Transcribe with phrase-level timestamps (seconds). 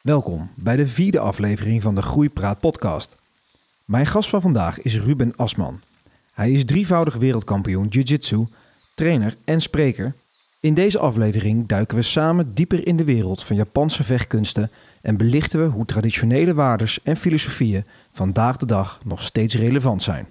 [0.00, 3.16] Welkom bij de vierde aflevering van de Groeipraat podcast.
[3.84, 5.80] Mijn gast van vandaag is Ruben Asman.
[6.32, 8.46] Hij is drievoudig wereldkampioen Jiu-Jitsu,
[8.94, 10.14] trainer en spreker.
[10.60, 14.70] In deze aflevering duiken we samen dieper in de wereld van Japanse vechtkunsten
[15.02, 20.28] en belichten we hoe traditionele waardes en filosofieën vandaag de dag nog steeds relevant zijn.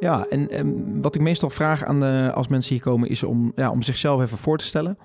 [0.00, 3.52] Ja, en, en wat ik meestal vraag aan de, als mensen hier komen is om,
[3.56, 4.98] ja, om zichzelf even voor te stellen.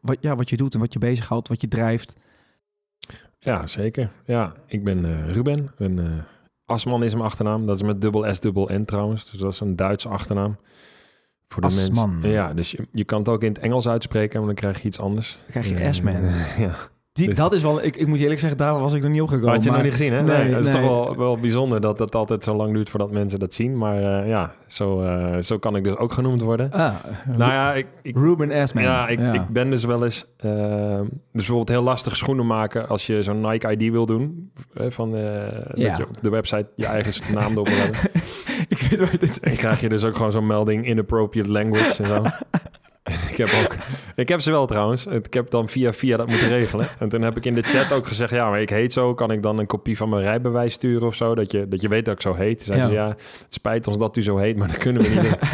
[0.00, 2.14] Wat, ja, wat je doet en wat je bezighoudt, wat je drijft.
[3.38, 4.10] Ja, zeker.
[4.24, 5.72] Ja, ik ben eh, Ruben.
[5.76, 6.04] Een, eh,
[6.66, 7.66] Asman is mijn achternaam.
[7.66, 9.30] Dat is met dubbel S, dubbel N trouwens.
[9.30, 10.56] Dus dat is een Duitse achternaam.
[11.48, 12.10] Voor de Asman.
[12.12, 12.30] mensen.
[12.30, 14.88] Ja, dus je, je kan het ook in het Engels uitspreken, maar dan krijg je
[14.88, 15.32] iets anders.
[15.42, 16.22] Dan krijg je Eh, S-man.
[16.66, 16.74] ja.
[17.18, 19.10] Die, Dus- dat is wel, ik, ik moet je eerlijk zeggen, daar was ik nog
[19.10, 19.52] niet opgekomen.
[19.54, 20.22] Had je nog niet gezien, hè?
[20.22, 20.82] Nee, dat is nee.
[20.82, 23.78] toch wel, wel bijzonder dat het altijd zo lang duurt voordat mensen dat zien.
[23.78, 26.70] Maar eh, ja, zo, eh, zo kan ik dus ook genoemd worden.
[26.72, 26.94] Ah,
[27.36, 28.82] Nou ja, ik, ik, Ruben S-man.
[28.82, 30.26] ja, ik, ik ben dus wel eens...
[30.36, 30.50] eh,
[31.00, 34.52] dus bijvoorbeeld heel lastig schoenen maken als je zo'n Nike ID wil doen.
[34.74, 35.22] van, eh,
[35.74, 35.88] Ja.
[35.88, 38.00] Dat je op de website je eigen naam erop wil hebben.
[38.68, 42.02] ik weet waar je dit Dan krijg je dus ook gewoon zo'n melding inappropriate language
[42.02, 42.22] en zo.
[43.30, 43.74] Ik heb ook,
[44.14, 45.06] ik heb ze wel trouwens.
[45.06, 46.88] Ik heb dan via via dat moeten regelen.
[46.98, 49.14] En toen heb ik in de chat ook gezegd, ja, maar ik heet zo.
[49.14, 51.34] Kan ik dan een kopie van mijn rijbewijs sturen of zo?
[51.34, 52.62] Dat je, dat je weet dat ik zo heet.
[52.62, 53.04] Zeiden ze, Ja.
[53.04, 55.38] ja, het spijt ons dat u zo heet, maar dat kunnen we niet doen.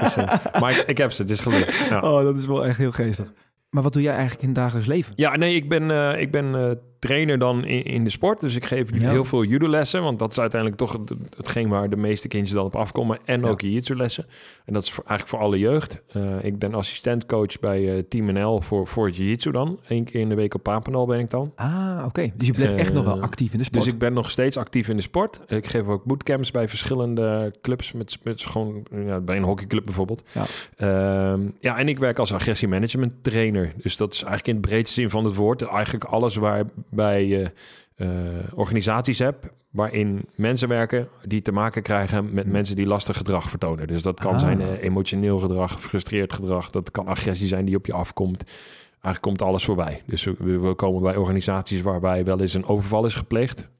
[0.00, 1.74] Dus, eh, maar ik, ik heb ze, het is gelukt.
[1.90, 2.00] Ja.
[2.00, 3.32] Oh, dat is wel echt heel geestig.
[3.70, 5.12] Maar wat doe jij eigenlijk in het dagelijks leven?
[5.16, 6.70] Ja, nee, ik ben, eh, ik ben eh,
[7.06, 8.40] trainer dan in, in de sport.
[8.40, 9.10] Dus ik geef Ja.
[9.10, 10.02] heel veel judo-lessen.
[10.02, 13.18] Want dat is uiteindelijk toch het, hetgeen waar de meeste kindjes dan op afkomen.
[13.24, 13.46] En Ja.
[13.48, 14.26] ook jiu-jitsu-lessen.
[14.64, 16.02] En dat is voor, eigenlijk voor alle jeugd.
[16.12, 19.80] Eh, ik ben assistentcoach bij eh, Team NL voor, voor jiu-jitsu dan.
[19.86, 21.52] Eén keer in de week op Papendal ben ik dan.
[21.56, 22.32] Ah, oké.
[22.36, 23.84] Dus je blijft echt Eh, nog wel actief in de sport.
[23.84, 25.40] Dus ik ben nog steeds actief in de sport.
[25.46, 27.92] Ik geef ook bootcamps bij verschillende clubs.
[27.92, 30.22] Met, met gewoon, ja, bij een hockeyclub bijvoorbeeld.
[30.32, 30.44] Ja.
[30.76, 33.72] Ehm, ja, en ik werk als agressiemanagement trainer.
[33.82, 35.62] Dus dat is eigenlijk in het breedste zin van het woord.
[35.62, 36.70] Eigenlijk alles waarbij
[37.04, 37.52] je
[37.94, 38.08] eh,
[38.54, 39.46] organisaties hebt...
[39.70, 42.52] waarin mensen werken die te maken krijgen met Hmm.
[42.52, 43.86] mensen die lastig gedrag vertonen.
[43.86, 44.40] Dus dat kan Ah.
[44.40, 46.70] zijn eh, emotioneel gedrag, gefrustreerd gedrag.
[46.70, 48.44] Dat kan agressie zijn die op je afkomt.
[48.90, 50.02] Eigenlijk komt alles voorbij.
[50.06, 53.70] Dus we, we komen bij organisaties waarbij wel eens een overval is gepleegd.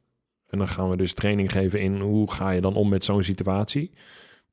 [0.48, 3.22] En dan gaan we dus training geven in hoe ga je dan om met zo'n
[3.22, 3.90] situatie.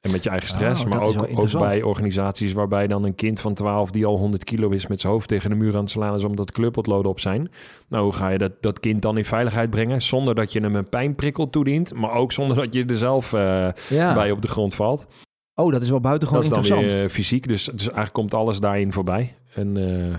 [0.04, 0.84] En met je eigen stress.
[0.84, 1.64] Oh, maar is wel ook, ook interessant.
[1.64, 5.14] bij organisaties waarbij dan een kind van 12 die al 100 kilo is met zijn
[5.14, 7.52] hoofd tegen de muur aan het slaan is omdat kleurpotloden op zijn.
[7.88, 10.76] Nou, hoe ga je dat, dat kind dan in veiligheid brengen zonder dat je hem
[10.76, 14.14] een pijnprikkel toedient, maar ook zonder dat je er zelf eh, ja.
[14.14, 15.08] bij op de grond valt.
[15.56, 17.00] Oh, dat is wel buitengewoon Dat is dan interessant.
[17.00, 19.36] weer eh, fysiek, dus, dus eigenlijk komt alles daarin voorbij.
[19.54, 20.18] En eh,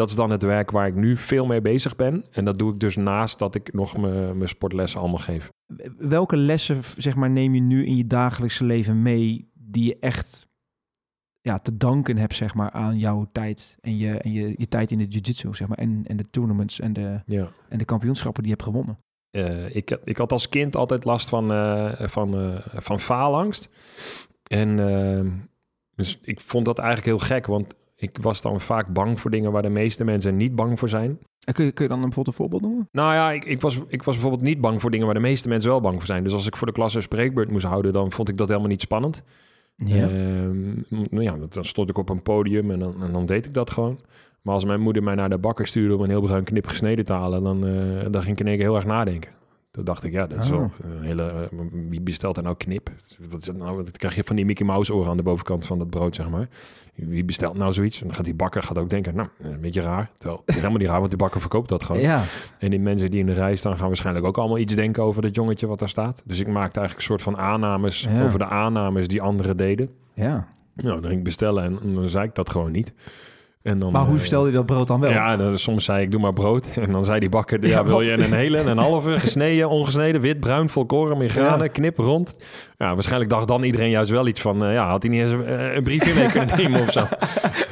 [0.00, 2.24] dat is dan het werk waar ik nu veel mee bezig ben.
[2.30, 5.50] En dat doe ik dus naast dat ik nog mijn sportlessen allemaal geef.
[5.98, 10.48] Welke lessen zeg maar, neem je nu in je dagelijkse leven mee die je echt
[11.40, 14.90] ja, te danken hebt zeg maar, aan jouw tijd en je, en je, je tijd
[14.90, 17.52] in de jiu-jitsu zeg maar, en, en de tournaments en de, Ja.
[17.68, 18.98] en de kampioenschappen die je hebt gewonnen?
[19.30, 23.68] Eh, ik, ik had als kind altijd last van, eh, van, eh, van faalangst.
[24.50, 24.76] En
[25.94, 29.52] dus ik vond dat eigenlijk heel gek, want ik was dan vaak bang voor dingen
[29.52, 31.18] waar de meeste mensen niet bang voor zijn.
[31.44, 32.88] En kun, je, kun je dan bijvoorbeeld een voorbeeld noemen?
[32.92, 35.48] Nou ja, ik, ik, was, ik was bijvoorbeeld niet bang voor dingen waar de meeste
[35.48, 36.22] mensen wel bang voor zijn.
[36.22, 38.68] Dus als ik voor de klas een spreekbeurt moest houden, dan vond ik dat helemaal
[38.68, 39.22] niet spannend.
[39.76, 43.54] Ehm, nou ja, dan stond ik op een podium en dan, en dan deed ik
[43.54, 44.00] dat gewoon.
[44.42, 47.04] Maar als mijn moeder mij naar de bakker stuurde om een heel bruin knip gesneden
[47.04, 49.30] te halen, dan, eh, dan ging ik in één keer heel erg nadenken.
[49.84, 50.56] Dacht ik, ja, dat is Oh.
[50.58, 51.22] wel een hele.
[51.22, 51.58] eh,
[51.88, 52.90] wie bestelt er nou knip?
[53.30, 53.84] Wat is dat nou?
[53.84, 56.28] Dat krijg je van die Mickey Mouse oren aan de bovenkant van dat brood, zeg
[56.30, 56.48] maar.
[56.94, 58.00] Wie bestelt nou zoiets?
[58.00, 60.10] En dan gaat die bakker gaat ook denken, nou, een beetje raar.
[60.18, 62.00] Terwijl het is helemaal niet raar, want die bakker verkoopt dat gewoon.
[62.02, 62.22] Ja,
[62.58, 65.22] En die mensen die in de rij staan, gaan waarschijnlijk ook allemaal iets denken over
[65.22, 66.22] dat jongetje wat daar staat.
[66.26, 68.24] Dus ik maakte eigenlijk een soort van aannames Ja.
[68.24, 69.90] over de aannames die anderen deden.
[70.14, 70.46] ja.
[70.74, 72.92] Nou, dan ging ik bestellen en, en dan zei ik dat gewoon niet.
[73.62, 75.10] En dan, Maar hoe eh, verstelde je dat brood dan wel?
[75.10, 76.66] Ja, dan, soms zei ik, doe maar brood.
[76.76, 80.20] En dan zei die bakker, ja, Ja, wil je een hele, een halve, gesneden, ongesneden,
[80.20, 81.72] wit, bruin, volkoren, granen, Ja.
[81.72, 82.34] knip, rond.
[82.76, 85.46] Ja, waarschijnlijk dacht dan iedereen juist wel iets van, eh, ja, had hij niet eens
[85.46, 87.00] eh, een briefje mee kunnen nemen of zo.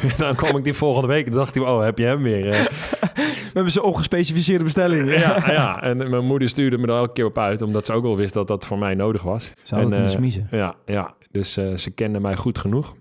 [0.01, 2.43] En dan kwam ik die volgende week en dacht hij, oh, heb je hem weer.
[2.43, 5.11] We hebben zo'n ongespecificeerde bestelling.
[5.13, 8.03] ja, ja, en mijn moeder stuurde me er elke keer op uit, omdat ze ook
[8.03, 9.53] wel wist dat dat voor mij nodig was.
[9.63, 10.49] Zou En, in de smiezen?
[10.51, 11.15] Ja, ja.
[11.31, 12.95] dus ze kenden mij goed genoeg.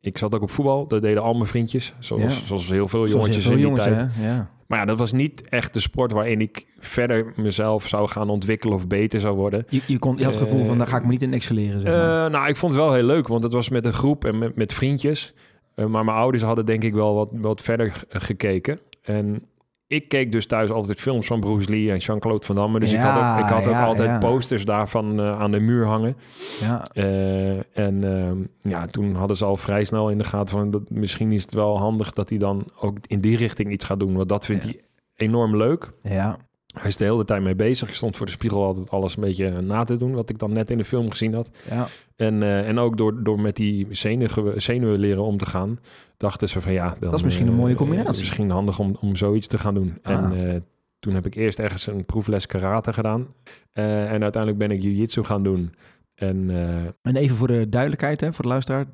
[0.00, 1.94] Ik zat ook op voetbal, dat deden al mijn vriendjes.
[1.98, 2.44] Zoals, Ja.
[2.44, 4.10] zoals heel veel jongetjes heel in die jongens, tijd.
[4.20, 4.50] Ja.
[4.66, 8.74] Maar ja, dat was niet echt de sport waarin ik verder mezelf zou gaan ontwikkelen
[8.74, 9.64] of beter zou worden.
[9.68, 11.32] Je, je, kon, je had het gevoel van, Eh, daar ga ik me niet in
[11.32, 11.80] excelleren.
[11.80, 12.24] Zeg maar.
[12.24, 14.38] Eh, nou, ik vond het wel heel leuk, want het was met een groep en
[14.38, 15.34] met, met vriendjes.
[15.74, 18.78] Eh, maar mijn ouders hadden denk ik wel wat, wat verder gekeken.
[19.02, 19.42] En
[19.90, 22.80] ik keek dus thuis altijd films van Bruce Lee en Jean-Claude Van Damme.
[22.80, 24.18] Dus ik had ook, ik had ook ja, altijd ja.
[24.18, 26.16] posters daarvan eh, aan de muur hangen.
[26.60, 30.70] Ja, Eh, en ehm, ja, toen hadden ze al vrij snel in de gaten van...
[30.70, 33.98] Dat, misschien is het wel handig dat hij dan ook in die richting iets gaat
[34.00, 34.16] doen.
[34.16, 34.80] Want dat vindt hij
[35.14, 35.92] enorm leuk.
[36.02, 36.38] ja.
[36.78, 37.88] Hij is de hele tijd mee bezig.
[37.88, 40.12] Ik stond voor de spiegel altijd alles een beetje na te doen...
[40.12, 41.50] wat ik dan net in de film gezien had.
[41.70, 41.88] ja.
[42.16, 45.78] En, eh, en ook door, door met die zenuwen, zenuwen leren om te gaan...
[46.16, 46.88] dachten ze van ja...
[46.88, 48.20] Dan, Dat is misschien een eh, mooie combinatie.
[48.20, 49.98] misschien handig om, om zoiets te gaan doen.
[50.02, 50.14] Ah.
[50.14, 50.60] En eh,
[50.98, 53.26] toen heb ik eerst ergens een proefles karate gedaan.
[53.72, 55.74] Eh, en uiteindelijk ben ik jiu-jitsu gaan doen.
[56.14, 58.86] En eh, En even voor de duidelijkheid, hè, voor de luisteraar.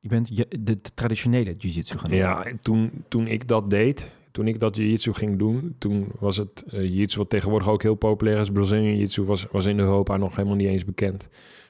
[0.00, 0.30] Je bent
[0.66, 2.18] de traditionele jiu-jitsu gaan doen.
[2.18, 4.10] ja, toen, toen ik dat deed...
[4.32, 7.94] Toen ik dat jiu-jitsu ging doen, toen was het eh jiu-jitsu wat tegenwoordig ook heel
[7.94, 8.50] populair is.
[8.50, 11.28] Brazilian jiu-jitsu was, was in Europa nog helemaal niet eens bekend.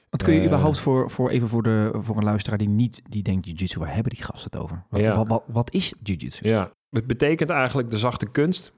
[0.09, 3.01] Wat kun je Eh, überhaupt voor, voor even voor, de, voor een luisteraar die niet
[3.09, 4.83] die denkt jiu-jitsu, waar hebben die gasten het over?
[4.89, 5.15] Wat, Ja.
[5.15, 6.47] wat, wat, wat is jiu-jitsu?
[6.47, 8.73] Ja, het betekent eigenlijk de zachte kunst.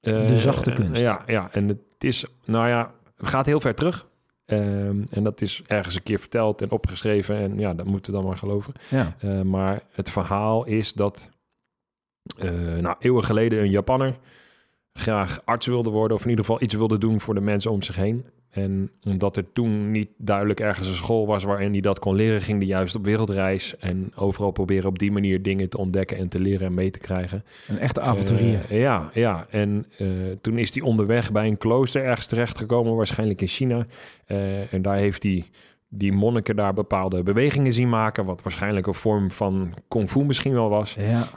[0.00, 0.92] Eh, De zachte kunst.
[0.94, 4.06] eh, ja, ja, en het is, nou ja, het gaat heel ver terug.
[4.44, 7.36] Ehm, en dat is ergens een keer verteld en opgeschreven.
[7.36, 8.72] En ja, dat moeten we dan maar geloven.
[8.90, 9.14] Ja.
[9.18, 11.35] Eh, maar het verhaal is dat, eh,
[12.80, 14.18] nou, eeuwen geleden een Japanner
[14.96, 16.16] graag arts wilde worden.
[16.16, 18.24] Of in ieder geval iets wilde doen voor de mensen om zich heen.
[18.50, 22.42] En omdat er toen niet duidelijk ergens een school was waarin hij dat kon leren,
[22.42, 23.76] ging hij juist op wereldreis.
[23.76, 26.98] En overal proberen op die manier dingen te ontdekken en te leren en mee te
[26.98, 27.44] krijgen.
[27.68, 28.60] Een echte avonturier.
[28.68, 30.06] Eh, ja, ja, en eh,
[30.40, 33.86] toen is hij onderweg bij een klooster ergens terechtgekomen, waarschijnlijk in China.
[34.26, 35.44] Eh, en daar heeft hij
[35.88, 40.52] die monniken daar bepaalde bewegingen zien maken, wat waarschijnlijk een vorm van kung fu misschien
[40.52, 40.94] wel was.
[40.94, 41.28] ja.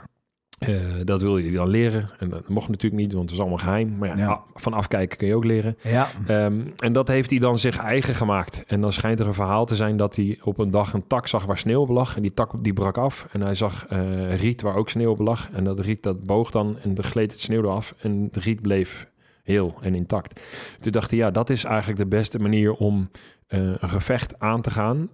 [0.60, 0.74] Eh,
[1.04, 2.10] dat wilde hij dan leren.
[2.18, 3.96] En dat mocht natuurlijk niet, want het was allemaal geheim.
[3.98, 4.40] Maar ja, Ja.
[4.54, 5.76] van afkijken kun je ook leren.
[5.82, 6.08] Ja.
[6.26, 8.64] Ehm, en dat heeft hij dan zich eigen gemaakt.
[8.66, 11.26] En dan schijnt er een verhaal te zijn dat hij op een dag een tak
[11.26, 12.16] zag waar sneeuw op lag.
[12.16, 13.26] En die tak die brak af.
[13.32, 15.48] En hij zag eh, riet waar ook sneeuw op lag.
[15.52, 17.94] En dat riet dat boog dan en er gleed het sneeuw eraf.
[18.00, 19.08] En de riet bleef
[19.42, 20.40] heel en intact.
[20.80, 23.10] Toen dacht hij, ja, dat is eigenlijk de beste manier om
[23.46, 25.08] eh, een gevecht aan te gaan.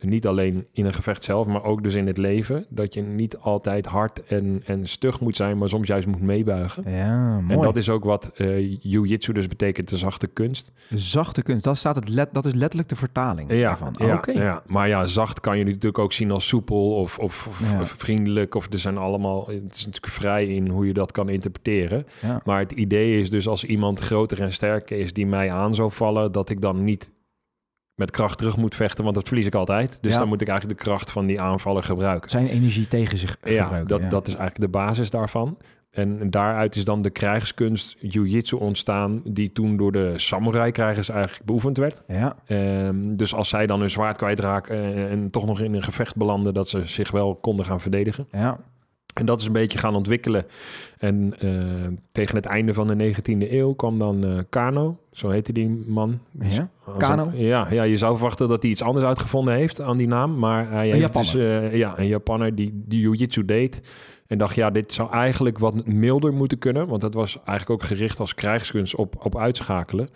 [0.00, 2.66] Niet alleen in een gevecht zelf, maar ook dus in het leven.
[2.68, 6.90] Dat je niet altijd hard en, en stug moet zijn, maar soms juist moet meebuigen.
[6.92, 7.52] Ja, mooi.
[7.52, 10.72] En dat is ook wat eh jiu-jitsu dus betekent, de zachte kunst.
[10.88, 13.94] De zachte kunst, dat, staat het let, dat is letterlijk de vertaling Ja, daarvan.
[13.98, 17.60] ja, ja, maar ja, zacht kan je natuurlijk ook zien als soepel of, of, of
[17.72, 17.86] Ja.
[17.86, 18.54] vriendelijk.
[18.54, 22.06] Of er zijn allemaal, het is natuurlijk vrij in hoe je dat kan interpreteren.
[22.22, 22.40] Ja.
[22.44, 25.90] Maar het idee is dus als iemand groter en sterker is die mij aan zou
[25.92, 27.12] vallen, dat ik dan niet
[27.98, 29.98] met kracht terug moet vechten, want dat verlies ik altijd.
[30.00, 30.18] Dus Ja.
[30.18, 32.30] dan moet ik eigenlijk de kracht van die aanvaller gebruiken.
[32.30, 34.00] Zijn energie tegen zich Ja, gebruiken.
[34.00, 35.58] dat, dat is eigenlijk de basis daarvan.
[35.90, 41.76] En daaruit is dan de krijgskunst jiu-jitsu ontstaan, die toen door de samurai-krijgers eigenlijk beoefend
[41.76, 42.02] werd.
[42.08, 45.82] Ja, Ehm, dus als zij dan hun zwaard kwijtraken en, en toch nog in een
[45.82, 48.28] gevecht belanden, dat ze zich wel konden gaan verdedigen.
[48.32, 48.58] ja.
[49.18, 50.46] En dat is een beetje gaan ontwikkelen.
[50.98, 51.50] En eh,
[52.12, 56.18] tegen het einde van de 19e eeuw kwam dan eh Kano, zo heette die man.
[56.40, 56.68] Ja?
[56.98, 57.26] Kano?
[57.26, 60.38] een- ja, ja, je zou verwachten dat hij iets anders uitgevonden heeft aan die naam.
[60.38, 61.32] Maar hij Japanner.
[61.32, 63.80] dus, eh, ja, een Japanner die, die jiu-jitsu deed.
[64.26, 66.86] En dacht, ja, dit zou eigenlijk wat milder moeten kunnen.
[66.86, 70.08] Want dat was eigenlijk ook gericht als krijgskunst op, op uitschakelen.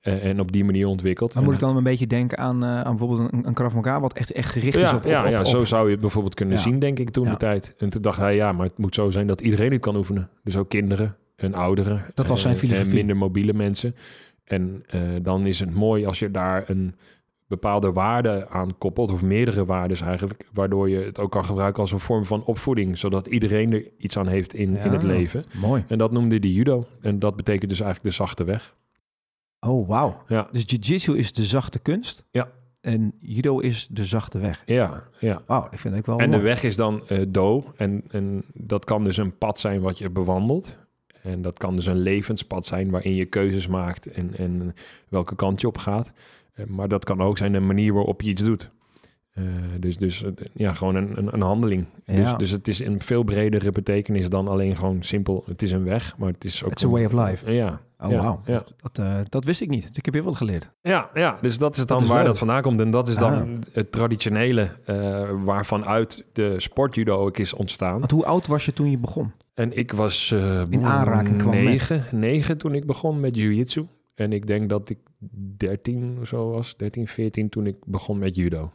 [0.00, 1.32] Eh, en op die manier ontwikkeld.
[1.32, 4.00] Dan moet ik dan een beetje denken aan, eh, aan bijvoorbeeld een, een Krav Maga,
[4.00, 5.90] wat echt, echt gericht is ja, op, op, ja, op- ja op- zo zou je
[5.92, 6.60] het bijvoorbeeld kunnen Ja.
[6.62, 7.74] zien, denk ik, toen de tijd.
[7.78, 10.28] En toen dacht hij, ja, maar het moet zo zijn dat iedereen het kan oefenen.
[10.44, 12.04] Dus ook kinderen en ouderen.
[12.14, 12.88] Dat was zijn eh, filosofie.
[12.90, 13.94] En minder mobiele mensen.
[14.44, 14.84] En
[15.22, 16.94] dan is het mooi als je daar een
[17.46, 21.92] bepaalde waarde aan koppelt, of meerdere waarden eigenlijk, waardoor je het ook kan gebruiken als
[21.92, 25.44] een vorm van opvoeding, zodat iedereen er iets aan heeft in, in het leven.
[25.60, 25.84] Mooi.
[25.88, 26.86] En dat noemde die judo.
[27.00, 28.74] En dat betekent dus eigenlijk de zachte weg.
[29.60, 30.22] Oh, wauw.
[30.28, 32.24] Ja, Dus jiu-jitsu is de zachte kunst.
[32.30, 32.48] Ja.
[32.80, 34.62] En judo is de zachte weg.
[34.66, 35.42] ja, ja.
[35.46, 37.72] Wauw, ik vind het ook wel En de weg is dan eh do.
[37.76, 40.76] En, en dat kan dus een pad zijn wat je bewandelt.
[41.22, 44.74] En dat kan dus een levenspad zijn waarin je keuzes maakt en, en
[45.08, 46.12] welke kant je op gaat.
[46.54, 48.70] Eh, maar dat kan ook zijn een manier waarop je iets doet.
[49.38, 49.44] Eh,
[49.80, 51.84] dus dus eh, ja, gewoon een, een, een handeling.
[52.04, 52.14] Ja.
[52.22, 55.44] Dus, dus het is een veel bredere betekenis dan alleen gewoon simpel.
[55.46, 56.70] Het is een weg, maar het is ook...
[56.70, 57.52] It's a way of life.
[57.52, 57.80] Ja.
[58.00, 58.40] Oh, ja, wauw.
[58.44, 58.64] Ja.
[58.76, 59.86] Dat, eh, dat wist ik niet.
[59.88, 60.70] Dus ik heb weer wat geleerd.
[60.82, 62.26] Ja, ja, dus dat is dan Dat is waar leuk.
[62.26, 62.80] dat vandaan komt.
[62.80, 63.48] En dat is dan Ah.
[63.72, 64.70] het traditionele
[65.44, 67.98] waarvan uit de sportjudo ook is ontstaan.
[67.98, 69.32] Want hoe oud was je toen je begon?
[69.54, 70.30] En ik was
[70.70, 71.62] In aanraking kwam met.
[71.64, 73.86] negen, negen toen ik begon met jiu-jitsu.
[74.14, 74.98] En ik denk dat ik
[75.56, 78.70] 13 of zo was, 13, 14 toen ik begon met judo.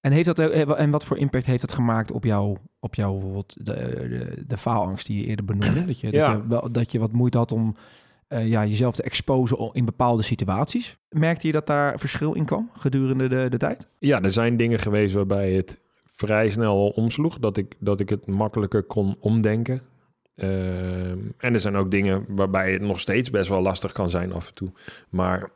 [0.00, 3.12] En, heeft dat, eh, en wat voor impact heeft dat gemaakt op jou, op jou
[3.12, 3.72] bijvoorbeeld de,
[4.08, 5.84] de, de faalangst die je eerder benoemde?
[5.84, 6.32] Dat je, Ja.
[6.32, 7.76] dat je, wel, dat je wat moeite had om
[8.28, 10.98] eh, ja, jezelf te exposen in bepaalde situaties.
[11.08, 13.86] Merkte je dat daar verschil in kwam gedurende de, de tijd?
[13.98, 17.38] Ja, er zijn dingen geweest waarbij het vrij snel omsloeg.
[17.38, 19.80] Dat ik, dat ik het makkelijker kon omdenken.
[20.34, 24.32] Ehm, en er zijn ook dingen waarbij het nog steeds best wel lastig kan zijn
[24.32, 24.72] af en toe.
[25.08, 25.50] Maar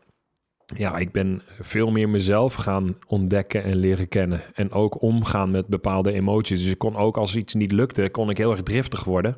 [0.75, 4.43] ja, ik ben veel meer mezelf gaan ontdekken en leren kennen.
[4.55, 6.63] En ook omgaan met bepaalde emoties.
[6.63, 9.37] Dus ik kon ook als iets niet lukte, kon ik heel erg driftig worden.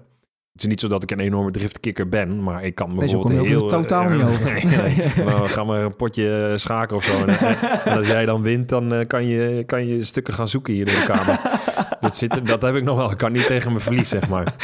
[0.54, 3.48] Het is niet zo dat ik een enorme driftkikker ben, maar ik kan bijvoorbeeld je
[3.48, 3.66] heel...
[3.66, 4.44] totaal eh, niet over.
[4.64, 5.24] nee, nee.
[5.24, 7.24] Nou, ga maar een potje schaken of zo.
[7.24, 10.48] En, eh, en als jij dan wint, dan eh, kan, je, kan je stukken gaan
[10.48, 11.40] zoeken hier in de kamer.
[12.00, 13.10] dat, zit, dat heb ik nog wel.
[13.10, 14.54] Ik kan niet tegen mijn verlies, zeg maar.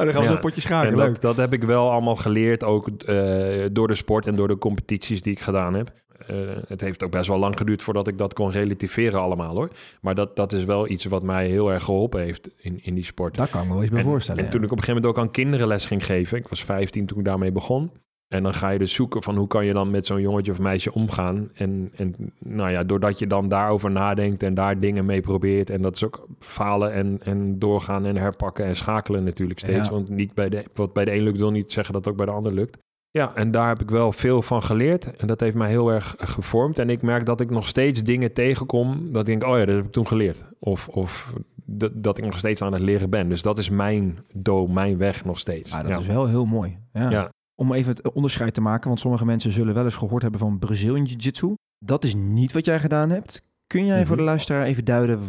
[0.00, 0.90] Oh, dan gaan we zo'n potje schaken.
[0.90, 1.12] En Leuk.
[1.12, 4.58] dat, dat heb ik wel allemaal geleerd, ook eh, door de sport en door de
[4.58, 5.92] competities die ik gedaan heb.
[6.26, 6.36] Eh,
[6.68, 9.70] het heeft ook best wel lang geduurd voordat ik dat kon relativeren allemaal hoor.
[10.00, 13.04] Maar dat, dat is wel iets wat mij heel erg geholpen heeft in, in die
[13.04, 13.36] sport.
[13.36, 14.40] Daar kan ik me wel eens bij en, voorstellen.
[14.40, 14.50] En ja.
[14.50, 16.38] toen ik op een gegeven moment ook aan kinderen les ging geven.
[16.38, 17.92] Ik was 15 toen ik daarmee begon.
[18.34, 20.58] En dan ga je dus zoeken van hoe kan je dan met zo'n jongetje of
[20.58, 21.50] meisje omgaan.
[21.54, 25.70] En, en nou ja, doordat je dan daarover nadenkt en daar dingen mee probeert.
[25.70, 29.88] En dat is ook falen en, en doorgaan en herpakken en schakelen natuurlijk steeds.
[29.88, 29.94] Ja.
[29.94, 32.18] Want niet bij de, wat bij de een lukt wil niet zeggen dat het ook
[32.18, 32.78] bij de ander lukt.
[33.10, 35.16] Ja, en daar heb ik wel veel van geleerd.
[35.16, 36.78] En dat heeft mij heel erg gevormd.
[36.78, 39.12] En ik merk dat ik nog steeds dingen tegenkom.
[39.12, 40.46] Dat ik denk, oh ja, dat heb ik toen geleerd.
[40.58, 41.34] Of, of
[41.64, 43.28] dat, dat ik nog steeds aan het leren ben.
[43.28, 45.72] Dus dat is mijn do, mijn weg nog steeds.
[45.72, 45.98] Ah, dat ja.
[45.98, 46.78] is wel heel mooi.
[46.92, 47.10] Ja.
[47.10, 47.30] Ja.
[47.60, 50.58] Om even het onderscheid te maken, want sommige mensen zullen wel eens gehoord hebben van
[50.58, 51.54] Brazilian Jiu-Jitsu.
[51.84, 53.42] Dat is niet wat jij gedaan hebt.
[53.66, 54.30] Kun jij voor de Mhm.
[54.30, 55.20] luisteraar even duiden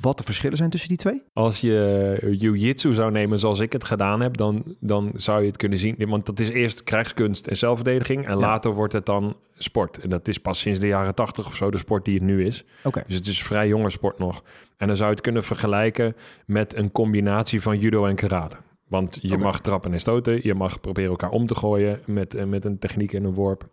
[0.00, 1.22] wat de verschillen zijn tussen die twee?
[1.32, 5.56] Als je jiu-jitsu zou nemen zoals ik het gedaan heb, dan, dan zou je het
[5.56, 5.94] kunnen zien.
[5.98, 8.24] Want dat is eerst krijgskunst en zelfverdediging.
[8.26, 8.36] En Ja.
[8.40, 9.98] later wordt het dan sport.
[9.98, 12.44] En dat is pas sinds de jaren tachtig of zo de sport die het nu
[12.46, 12.64] is.
[12.84, 13.02] Oké.
[13.06, 14.42] Dus het is vrij jonge sport nog.
[14.76, 16.14] En dan zou je het kunnen vergelijken
[16.46, 18.56] met een combinatie van judo en karate.
[18.90, 20.40] Want je mag trappen en stoten.
[20.42, 23.68] Je mag proberen elkaar om te gooien met, eh, met een techniek en een worp.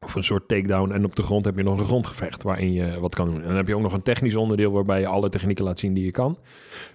[0.00, 0.90] Of een soort takedown.
[0.90, 3.40] En op de grond heb je nog een grondgevecht waarin je wat kan doen.
[3.40, 5.94] En dan heb je ook nog een technisch onderdeel waarbij je alle technieken laat zien
[5.94, 6.38] die je kan.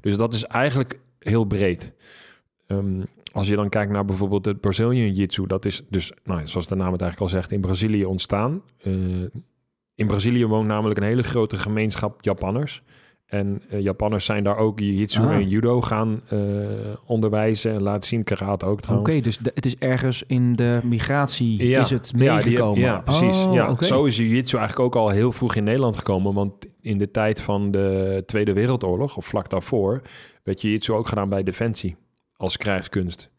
[0.01, 1.93] Dus dat is eigenlijk heel breed.
[2.67, 6.67] Ehm, als je dan kijkt naar bijvoorbeeld het Brazilian Jiu-Jitsu, dat is dus, nou, zoals
[6.67, 8.61] de naam het eigenlijk al zegt, in Brazilië ontstaan.
[8.77, 8.93] Eh,
[9.95, 12.83] in Brazilië woont namelijk een hele grote gemeenschap Japanners.
[13.31, 15.31] En eh, Japanners zijn daar ook Jiu-Jitsu Ah.
[15.33, 16.39] en Judo gaan eh,
[17.05, 18.23] onderwijzen en laten zien.
[18.23, 19.23] Karate ook Oké, trouwens.
[19.23, 21.81] dus de- het is ergens in de migratie Ja.
[21.81, 22.79] is het meegekomen.
[22.79, 23.43] Ja, precies.
[23.43, 23.85] Oh, ja, oké.
[23.85, 26.33] Zo is Jiu-Jitsu eigenlijk ook al heel vroeg in Nederland gekomen.
[26.33, 30.01] Want in de tijd van de Tweede Wereldoorlog, of vlak daarvoor,
[30.43, 31.95] werd Jiu-Jitsu ook gedaan bij Defensie
[32.37, 33.29] als krijgskunst.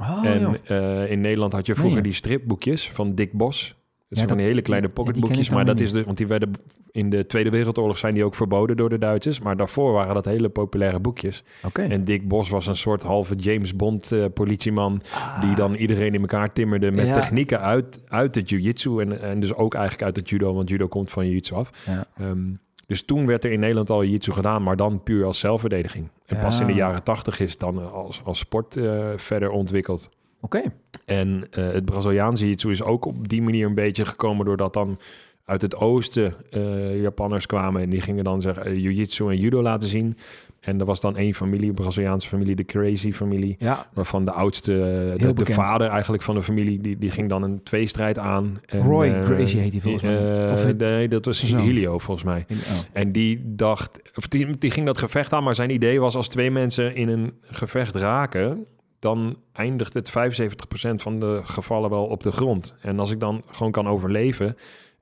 [0.00, 3.74] Oh, en eh, in Nederland had je vroeger die stripboekjes van Dick Bos.
[4.10, 5.50] Dat Ja, zijn van dat- die hele kleine pocketboekjes.
[5.50, 6.52] maar dat is de, want die werden
[6.90, 9.40] in de Tweede Wereldoorlog zijn die ook verboden door de Duitsers.
[9.40, 11.44] Maar daarvoor waren dat hele populaire boekjes.
[11.66, 11.82] Oké.
[11.82, 15.00] En Dick Bos was een soort halve James Bond eh, politieman.
[15.14, 15.40] Ah.
[15.40, 17.14] Die dan iedereen in elkaar timmerde met Ja.
[17.14, 19.00] technieken uit, uit het jiu-jitsu.
[19.00, 21.70] En, en dus ook eigenlijk uit het judo, want judo komt van jiu-jitsu af.
[21.86, 22.04] Ja.
[22.16, 22.38] Ehm,
[22.86, 26.08] dus toen werd er in Nederland al jiu-jitsu gedaan, maar dan puur als zelfverdediging.
[26.26, 30.08] En pas in de jaren tachtig is het dan als, als sport eh, verder ontwikkeld.
[30.40, 30.62] Oké.
[31.04, 34.46] En eh, het Braziliaanse jiu-jitsu is ook op die manier een beetje gekomen...
[34.46, 34.98] doordat dan
[35.44, 37.82] uit het oosten eh, Japanners kwamen...
[37.82, 40.16] en die gingen dan zeggen eh, jiu-jitsu en judo laten zien.
[40.60, 43.56] En er was dan één familie, een Braziliaanse familie, de Crazy familie...
[43.58, 44.72] Ja, waarvan de oudste,
[45.18, 46.80] de, de vader eigenlijk van de familie...
[46.80, 48.60] die, die ging dan een tweestrijd aan.
[48.66, 50.52] En, Roy Gracie heet hij volgens mij.
[50.52, 51.42] Of nee, dat was.
[51.42, 52.44] Helio volgens mij.
[52.48, 52.78] in- oh.
[52.92, 56.28] En die dacht, of die, die ging dat gevecht aan, maar zijn idee was als
[56.28, 58.66] twee mensen in een gevecht raken,
[59.00, 60.12] dan eindigt het 75%
[60.94, 62.74] van de gevallen wel op de grond.
[62.80, 64.56] En als ik dan gewoon kan overleven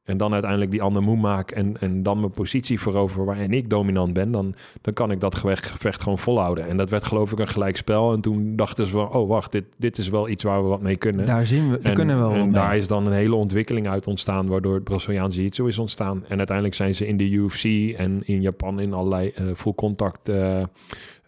[0.09, 3.71] en dan uiteindelijk die ander moe maak en, en dan mijn positie verover waarin ik
[3.71, 6.69] dominant ben, dan, dan kan ik dat gevecht, gewoon volhouden.
[6.69, 8.13] En dat werd geloof ik een gelijk spel.
[8.13, 10.81] En toen dachten ze van, oh wacht, dit, dit is wel iets waar we wat
[10.81, 11.27] mee kunnen.
[11.27, 12.51] Daar zien we, daar En, kunnen we wel en mee.
[12.51, 16.25] daar is dan een hele ontwikkeling uit ontstaan, waardoor het Braziliaanse Jiu-Jitsu is ontstaan.
[16.29, 17.65] En uiteindelijk zijn ze in de UFC
[17.97, 20.63] en in Japan in allerlei eh full contact eh,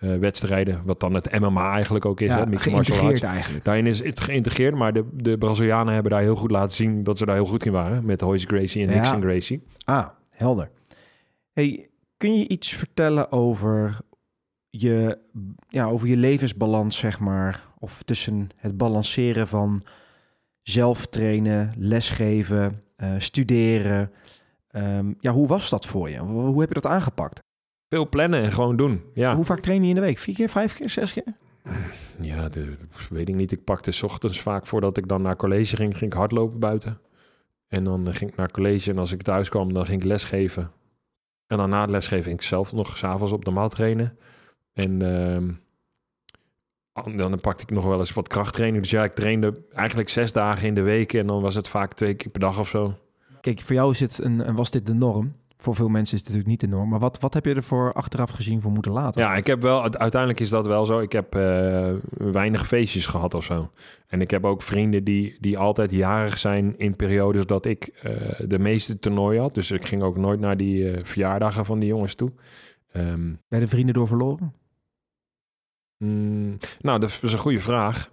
[0.00, 2.88] eh, wedstrijden, wat dan het MMA eigenlijk ook is, ja, hè, mixed martial arts.
[2.88, 3.64] geïntegreerd eigenlijk.
[3.64, 7.18] Daarin is het geïntegreerd, maar de, de Brazilianen hebben daar heel goed laten zien dat
[7.18, 8.04] ze daar heel goed in waren.
[8.04, 9.00] Met Royce Gracie en Ja.
[9.00, 9.60] Nixon Gracie.
[9.84, 10.70] Ah, helder.
[11.52, 13.96] Hey, kun je iets vertellen over
[14.70, 15.18] je,
[15.68, 17.64] ja, over je levensbalans, zeg maar?
[17.78, 19.82] Of tussen het balanceren van
[20.62, 24.10] zelf trainen, lesgeven, eh, studeren.
[24.70, 26.18] Ehm, ja, hoe was dat voor je?
[26.18, 27.40] Hoe, hoe heb je dat aangepakt?
[27.90, 29.02] Veel plannen en gewoon doen.
[29.14, 30.18] Ja, Hoe vaak train je in de week?
[30.18, 31.24] Vier keer, vijf keer, zes keer?
[32.20, 32.76] ja de,
[33.10, 33.52] weet ik niet.
[33.52, 36.98] Ik pakte 's ochtends vaak voordat ik dan naar college ging, ging ik hardlopen buiten.
[37.68, 40.06] En dan eh, ging ik naar college en als ik thuis kwam, dan ging ik
[40.06, 40.70] lesgeven.
[41.46, 44.16] En dan na het lesgeven ging ik zelf nog s'avonds op de mat trainen.
[44.72, 45.50] En ehm,
[46.92, 48.82] an- dan pakte ik nog wel eens wat krachttraining.
[48.82, 51.94] Dus ja, ik trainde eigenlijk zes dagen in de week en dan was het vaak
[51.94, 52.94] twee keer per dag of zo.
[53.40, 55.32] Kijk, voor jou is dit een, en was dit de norm.
[55.60, 56.88] Voor veel mensen is het natuurlijk niet enorm.
[56.88, 59.20] Maar wat, wat heb je ervoor achteraf gezien voor moeten laten?
[59.20, 61.00] Ja, ik heb wel, uiteindelijk is dat wel zo.
[61.00, 63.70] Ik heb eh, weinig feestjes gehad of zo.
[64.06, 68.12] En ik heb ook vrienden die, die altijd jarig zijn in periodes dat ik eh,
[68.48, 69.54] de meeste toernooien had.
[69.54, 72.32] Dus ik ging ook nooit naar die eh, verjaardagen van die jongens toe.
[72.92, 74.52] Ehm, Bij de vrienden door verloren?
[75.98, 78.12] mm, nou, dat is een goede vraag.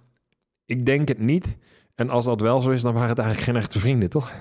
[0.66, 1.56] Ik denk het niet.
[1.94, 4.32] En als dat wel zo is, dan waren het eigenlijk geen echte vrienden, toch?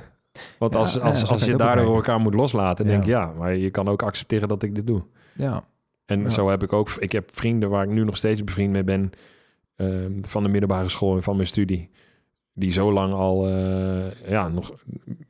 [0.59, 3.33] Want als, ja, als, als je daardoor elkaar moet loslaten, denk ik ja.
[3.37, 5.03] Maar je kan ook accepteren dat ik dit doe.
[5.33, 5.63] Ja.
[6.05, 6.89] En zo heb ik ook...
[6.99, 9.11] Ik heb vrienden waar ik nu nog steeds bevriend mee ben...
[9.75, 11.89] ehm, van de middelbare school en van mijn studie.
[12.53, 14.73] Die zo lang al, eh, ja, nog...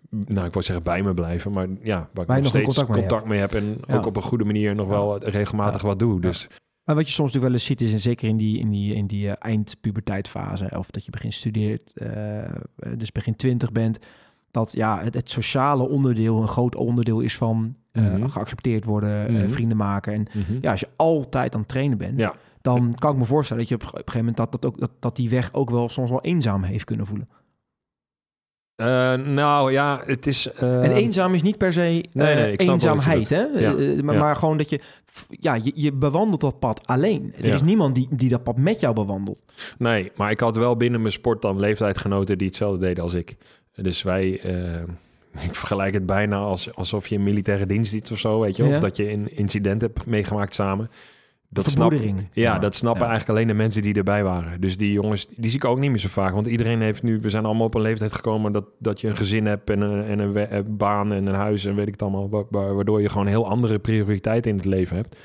[0.10, 3.26] Nou, ik wou zeggen bij me blijven, maar ja, waar ik nog steeds contact contact
[3.26, 3.54] mee mee, heb.
[3.54, 6.22] En ook op een goede manier nog wel regelmatig wat doe.
[6.22, 6.48] Dus
[6.84, 8.96] Maar wat je soms natuurlijk wel eens ziet is, en zeker in die, in die,
[8.96, 12.52] in die eh, eindpuberteitfase, of dat je begin studeert, eh,
[12.98, 14.00] dus begin twintig bent,
[14.58, 18.28] dat ja, het, het sociale onderdeel een groot onderdeel is van eh, Mhm.
[18.28, 19.50] geaccepteerd worden, eh, Mhm.
[19.50, 20.14] vrienden maken.
[20.14, 20.58] En mhm.
[20.62, 22.34] ja, als je altijd aan het trainen bent, Ja.
[22.62, 24.80] dan kan ik me voorstellen dat je op, op een gegeven moment dat, dat, ook,
[24.80, 27.30] dat, dat die weg ook wel soms wel eenzaam heeft kunnen voelen.
[28.76, 30.52] Eh, nou ja, het is...
[30.52, 33.42] eh, en eenzaam is niet per se nee, ik je eenzaamheid, hè?
[33.42, 33.74] Ja,
[34.04, 34.22] maar, ja.
[34.22, 34.82] maar gewoon dat je,
[35.30, 37.34] ja, je, je bewandelt dat pad alleen.
[37.38, 37.54] Er Ja.
[37.54, 39.40] is niemand die, die dat pad met jou bewandelt.
[39.78, 43.38] Nee, maar ik had wel binnen mijn sport dan leeftijdgenoten die hetzelfde deden als ik.
[43.82, 44.82] Dus wij, eh,
[45.48, 48.64] ik vergelijk het bijna als, alsof je in militaire dienst ziet of zo, weet je.
[48.64, 48.74] Ja.
[48.74, 50.90] Of dat je een incident hebt meegemaakt samen.
[51.50, 51.94] Dat snap,
[52.34, 53.10] ja, dat snappen Ja.
[53.10, 54.62] eigenlijk alleen de mensen die erbij waren.
[54.62, 56.34] Dus die jongens, die zie ik ook niet meer zo vaak.
[56.34, 59.18] Want iedereen heeft nu, we zijn allemaal op een leeftijd gekomen dat, dat je een
[59.18, 62.02] gezin hebt en een, en een, een baan en een huis en weet ik het
[62.02, 62.30] allemaal.
[62.30, 65.18] wa- wa- Waardoor je gewoon heel andere prioriteiten in het leven hebt.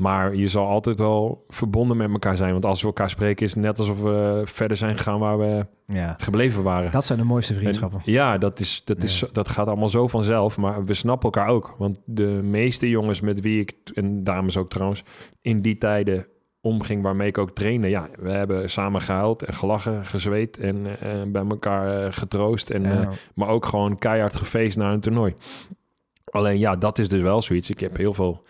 [0.00, 2.52] Maar je zal altijd wel verbonden met elkaar zijn.
[2.52, 5.66] Want als we elkaar spreken is het net alsof we verder zijn gegaan waar we
[5.86, 6.90] Ja, gebleven waren.
[6.90, 8.00] dat zijn de mooiste vriendschappen.
[8.04, 9.26] En ja, dat, is, dat, is, Ja.
[9.32, 10.56] dat gaat allemaal zo vanzelf.
[10.56, 11.74] Maar we snappen elkaar ook.
[11.78, 15.04] Want de meeste jongens met wie ik, en dames ook trouwens,
[15.40, 16.26] in die tijden
[16.60, 17.88] omging waarmee ik ook trainde.
[17.88, 22.70] Ja, we hebben samen gehuild en gelachen, gezweet en eh, bij elkaar eh, getroost.
[22.70, 23.00] En, Ja.
[23.00, 25.34] eh, maar ook gewoon keihard gefeest naar een toernooi.
[26.24, 27.70] Alleen ja, dat is dus wel zoiets.
[27.70, 28.42] Ik heb heel veel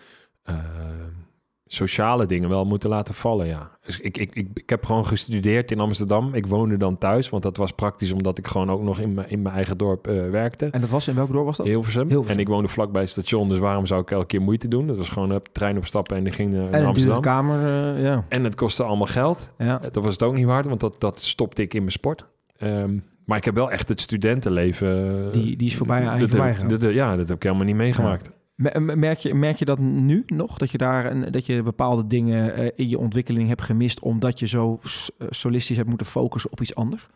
[1.72, 3.70] sociale dingen wel moeten laten vallen, ja.
[3.86, 6.34] Dus ik, ik, ik, ik heb gewoon gestudeerd in Amsterdam.
[6.34, 9.30] Ik woonde dan thuis, want dat was praktisch omdat ik gewoon ook nog in mijn,
[9.30, 10.66] in mijn eigen dorp eh, werkte.
[10.66, 11.66] En dat was in welk dorp was dat?
[11.66, 12.08] Hilversum.
[12.08, 12.34] Hilversum.
[12.34, 14.86] En ik woonde vlakbij het station, dus waarom zou ik elke keer moeite doen?
[14.86, 17.21] Dat was gewoon op trein opstappen en die ging en naar Amsterdam.
[17.21, 17.58] kamer,
[17.97, 18.25] eh, ja.
[18.28, 19.52] En het kostte allemaal geld.
[19.58, 19.78] ja.
[19.78, 22.25] Dat was het ook niet waard, want dat, dat stopte ik in mijn sport.
[22.58, 25.28] Ehm, maar ik heb wel echt het studentenleven...
[25.32, 26.92] Die- die is voorbij aan voorbij gegaan.
[26.92, 28.23] Ja, dat heb ik helemaal niet meegemaakt.
[28.25, 28.38] Me- me-
[28.80, 30.58] Merk je, merk je dat nu nog?
[30.58, 34.38] Dat je daar een, dat je bepaalde dingen eh, in je ontwikkeling hebt gemist omdat
[34.38, 34.80] je zo
[35.18, 37.08] eh, solistisch hebt moeten focussen op iets anders?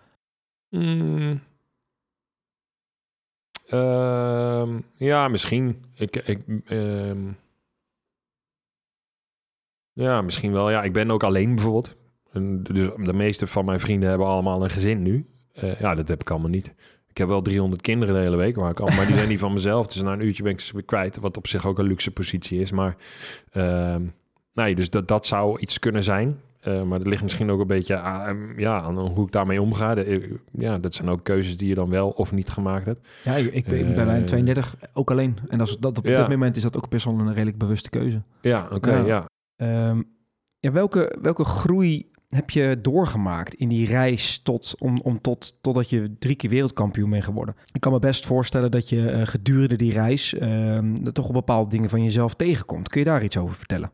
[0.69, 1.41] Mm.
[3.67, 5.85] Ehm, ja, misschien.
[5.95, 7.33] Ik, ik, ehm,
[9.93, 10.71] ja, misschien wel.
[10.71, 11.97] Ja, ik ben ook alleen bijvoorbeeld.
[12.33, 15.27] En dus de meeste van mijn vrienden hebben allemaal een gezin nu.
[15.53, 16.75] Eh, ja, dat heb ik allemaal niet.
[17.15, 19.39] Ik heb wel 300 kinderen de hele week, maar, ik al, maar die zijn niet
[19.39, 19.87] van mezelf.
[19.87, 22.11] Dus na een uurtje ben ik ze weer kwijt, wat op zich ook een luxe
[22.11, 22.71] positie is.
[22.71, 22.97] Maar
[23.53, 24.03] ehm,
[24.55, 26.41] nee, dus dat, dat zou iets kunnen zijn.
[26.61, 29.95] Eh, maar dat ligt misschien ook een beetje aan, ja, aan hoe ik daarmee omga.
[29.95, 33.07] De- eh, ja, dat zijn ook keuzes die je dan wel of niet gemaakt hebt.
[33.25, 35.39] Ja, ik, ik, ben- bij Eh, 32 ook alleen.
[35.49, 36.17] En dat, is- dat, op Ja.
[36.17, 38.23] dat moment is dat ook best wel een redelijk bewuste keuze.
[38.41, 39.05] Ja, oké, Ja.
[39.07, 39.25] ja.
[39.57, 40.03] Ehm,
[40.59, 45.91] ja, welke, welke groei heb je doorgemaakt in die reis tot, om, om tot, totdat
[45.91, 47.57] je drie keer wereldkampioen bent geworden?
[47.73, 51.71] Ik kan me best voorstellen dat je eh, gedurende die reis er toch wel bepaalde
[51.71, 52.89] dingen van jezelf tegenkomt.
[52.89, 53.91] Kun je daar iets over vertellen?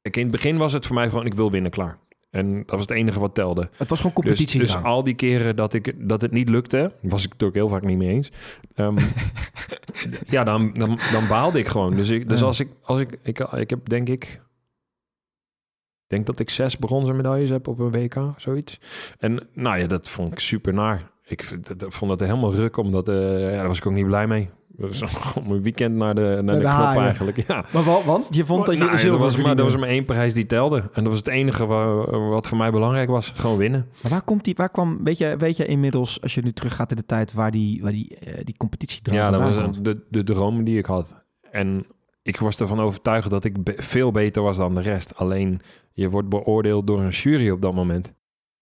[0.00, 1.98] Kijk, in het begin was het voor mij gewoon, ik wil winnen, klaar.
[2.30, 3.68] En dat was het enige wat telde.
[3.76, 6.92] Het was gewoon Dus, competitie dus al die keren dat, ik, dat het niet lukte,
[7.00, 8.32] was ik het ook heel vaak niet mee eens.
[8.74, 8.96] Ehm,
[10.36, 11.96] ja, dan, dan, dan baalde ik gewoon.
[11.96, 12.46] Dus, ik, dus Ja.
[12.46, 14.40] als ik, als ik, ik, ik heb denk ik,
[16.04, 18.80] ik denk dat ik zes bronzen medailles heb op een WK, zoiets.
[19.18, 21.10] En nou ja, dat vond ik super naar.
[21.26, 23.92] Ik vind- dat- dat vond dat helemaal ruk, omdat eh, ja, daar was ik ook
[23.92, 24.50] niet blij mee.
[24.76, 27.02] Was gewoon mijn weekend naar de, naar Naar de, de knop haaien.
[27.02, 27.46] eigenlijk.
[27.46, 27.64] Ja.
[27.72, 29.88] Maar wa- want je vond dat je Nou zilver er was, maar, er was maar
[29.88, 30.76] één prijs die telde.
[30.92, 33.32] En dat was het enige wa- wat voor mij belangrijk was.
[33.36, 33.88] Gewoon winnen.
[34.02, 36.90] Maar waar komt die, waar kwam, weet je, weet je inmiddels, als je nu teruggaat
[36.90, 40.00] in de tijd, waar die, waar die, eh, die competitiedrang Ja, dat was een- de,
[40.08, 41.14] de droom die ik had.
[41.50, 41.86] En
[42.24, 45.16] ik was ervan overtuigd dat ik be- veel beter was dan de rest.
[45.16, 45.60] Alleen
[45.92, 48.12] je wordt beoordeeld door een jury op dat moment.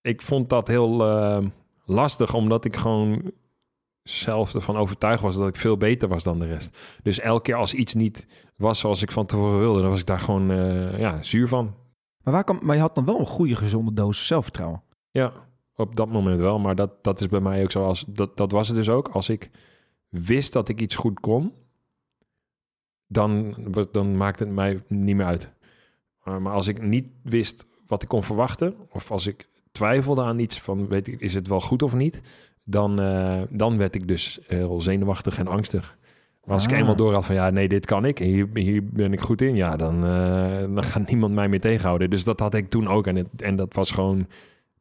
[0.00, 1.44] Ik vond dat heel eh,
[1.84, 3.32] lastig, omdat ik gewoon
[4.02, 6.78] zelf ervan overtuigd was dat ik veel beter was dan de rest.
[7.02, 10.06] Dus elke keer als iets niet was zoals ik van tevoren wilde, dan was ik
[10.06, 11.74] daar gewoon eh, ja, zuur van.
[12.22, 14.82] Maar, waar maar je had dan wel een goede, gezonde dosis zelfvertrouwen.
[15.10, 15.32] Ja,
[15.74, 16.58] op dat moment wel.
[16.58, 17.84] Maar dat, dat is bij mij ook zo.
[17.84, 19.08] Als, dat, dat was het dus ook.
[19.08, 19.50] Als ik
[20.08, 21.52] wist dat ik iets goed kon,
[23.12, 23.54] dan,
[23.92, 25.48] dan maakt het mij niet meer uit.
[26.28, 30.38] Uh, maar als ik niet wist wat ik kon verwachten, of als ik twijfelde aan
[30.38, 32.20] iets van, weet ik, is het wel goed of niet,
[32.64, 35.96] dan, uh, dan werd ik dus heel zenuwachtig en angstig.
[36.44, 36.70] Maar als Ah.
[36.72, 39.42] ik eenmaal door had van, ja, nee, dit kan ik, hier, hier ben ik goed
[39.42, 42.10] in, ja, dan, uh, dan gaat niemand mij meer tegenhouden.
[42.10, 44.26] Dus dat had ik toen ook en, het, en dat was gewoon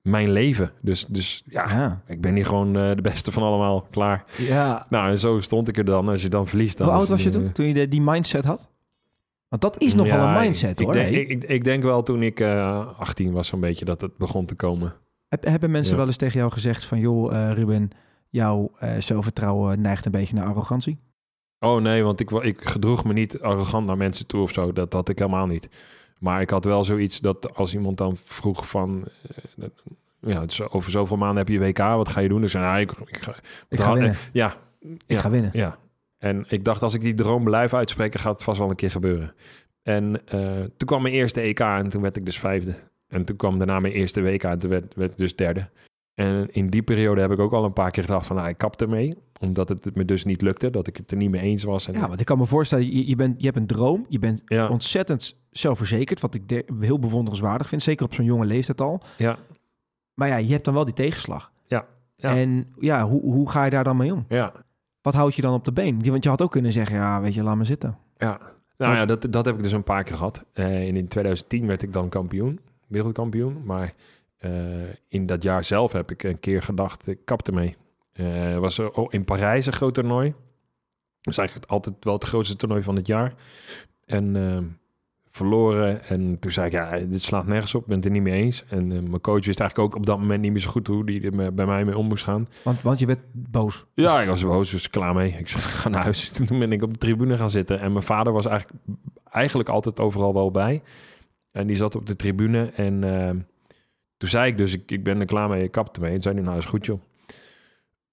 [0.01, 0.71] mijn leven.
[0.81, 2.01] Dus, dus ja, Ja.
[2.07, 4.23] ik ben hier gewoon uh, de beste van allemaal, klaar.
[4.37, 4.85] ja.
[4.89, 6.09] Nou, en zo stond ik er dan.
[6.09, 8.01] Als je dan verliest, dan Hoe oud was je toen, eh, toen je de- die
[8.01, 8.69] mindset had?
[9.47, 10.95] Want dat is nogal ja, een mindset, ik, hoor.
[10.95, 14.01] Ik denk, ik, ik, ik denk wel toen ik uh, 18 was, zo'n beetje dat
[14.01, 14.93] het begon te komen.
[15.27, 15.97] Heb- hebben mensen Ja.
[15.99, 16.99] wel eens tegen jou gezegd van...
[16.99, 17.89] joh, eh, Ruben,
[18.29, 20.99] jouw eh, zelfvertrouwen neigt een beetje naar arrogantie?
[21.59, 24.73] Oh nee, want ik, ik gedroeg me niet arrogant naar mensen toe of zo.
[24.73, 25.69] Dat had ik helemaal niet.
[26.21, 29.03] Maar ik had wel zoiets dat als iemand dan vroeg van...
[29.57, 29.67] eh,
[30.19, 32.41] ja, over zoveel maanden heb je WK, wat ga je doen?
[32.41, 33.35] Dus nou, ik, ik ga,
[33.69, 34.15] Ik ga winnen.
[34.31, 35.19] Ja, Ik ja.
[35.19, 35.49] ga winnen.
[35.53, 35.77] Ja,
[36.17, 38.91] en ik dacht als ik die droom blijf uitspreken, gaat het vast wel een keer
[38.91, 39.33] gebeuren.
[39.83, 40.39] En eh,
[40.77, 42.75] toen kwam mijn eerste EK en toen werd ik dus vijfde.
[43.07, 45.69] En toen kwam daarna mijn eerste WK en toen werd, werd ik dus derde.
[46.21, 48.57] En in die periode heb ik ook al een paar keer gedacht van, nou, ik
[48.57, 49.17] kap ermee.
[49.39, 51.87] Omdat het me dus niet lukte, dat ik het er niet mee eens was.
[51.87, 54.05] En, Ja, want ik kan me voorstellen, je, je, bent, je hebt een droom.
[54.09, 57.81] Je bent ja, ontzettend zelfverzekerd, wat ik de- heel bewonderenswaardig vind.
[57.83, 59.01] Zeker op zo'n jonge leeftijd al.
[59.17, 59.37] ja,
[60.13, 61.51] Maar ja, je hebt dan wel die tegenslag.
[61.67, 62.35] Ja, ja.
[62.35, 64.25] En ja, hoe, hoe ga je daar dan mee om?
[64.29, 64.53] ja,
[65.01, 66.03] Wat houdt je dan op de been?
[66.11, 67.97] Want je had ook kunnen zeggen, ja, weet je, laat me zitten.
[68.17, 68.39] ja.
[68.77, 70.43] Nou ja, dat, dat heb ik dus een paar keer gehad.
[70.53, 73.61] Eh, en in 2010 werd ik dan kampioen, wereldkampioen.
[73.65, 73.93] Maar
[75.07, 77.75] in dat jaar zelf heb ik een keer gedacht, ik kap ermee.
[78.13, 80.33] Eh was er oh, in Parijs een groot toernooi.
[81.21, 83.33] Dat is eigenlijk altijd wel het grootste toernooi van het jaar.
[84.05, 84.57] En eh,
[85.31, 86.03] verloren.
[86.03, 87.81] En toen zei ik, ja, dit slaat nergens op.
[87.81, 88.63] Ik ben het er niet mee eens.
[88.67, 91.05] En eh, mijn coach wist eigenlijk ook op dat moment niet meer zo goed hoe
[91.05, 92.47] die er bij mij mee om moest gaan.
[92.63, 93.85] Want, want je werd boos.
[93.93, 95.31] Ja, ik was boos, dus klaar mee.
[95.31, 96.29] Ik zei, ga naar huis.
[96.29, 97.79] Toen ben ik op de tribune gaan zitten.
[97.79, 98.83] En mijn vader was eigenlijk,
[99.23, 100.81] eigenlijk altijd overal wel bij.
[101.51, 102.71] En die zat op de tribune.
[102.75, 103.29] En eh,
[104.21, 106.13] toen zei ik dus, ik, ik ben er klaar mee, ik kap ermee.
[106.15, 107.01] En zei hij, nou is goed joh.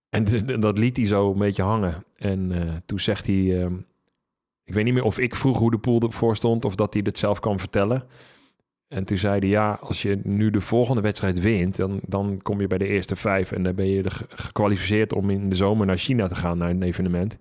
[0.08, 2.04] En dus, dat liet hij zo een beetje hangen.
[2.16, 3.62] En eh, toen zegt hij...
[3.64, 3.70] eh,
[4.64, 6.64] ik weet niet meer of ik vroeg hoe de pool ervoor stond...
[6.64, 8.04] of dat hij het zelf kan vertellen.
[8.88, 11.76] En toen zei hij, ja, als je nu de volgende wedstrijd wint...
[11.76, 13.52] dan, dan kom je bij de eerste vijf...
[13.52, 16.58] en dan ben je er ge- gekwalificeerd om in de zomer naar China te gaan...
[16.58, 17.38] naar een evenement.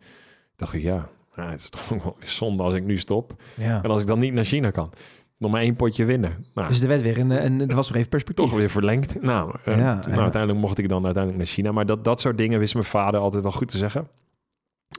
[0.55, 3.41] dacht ik, ja, ja het is toch wel weer zonde als ik nu stop.
[3.55, 3.83] Ja.
[3.83, 4.89] En als ik dan niet naar China kan.
[5.37, 6.45] Nog maar één potje winnen.
[6.53, 8.45] Nou, Dus er werd weer een, een, er was weer even perspectief.
[8.45, 9.21] toch weer verlengd.
[9.21, 10.21] Nou, eh, nou ja.
[10.21, 11.71] uiteindelijk mocht ik dan uiteindelijk naar China.
[11.71, 14.07] Maar dat, dat soort dingen wist mijn vader altijd wel goed te zeggen.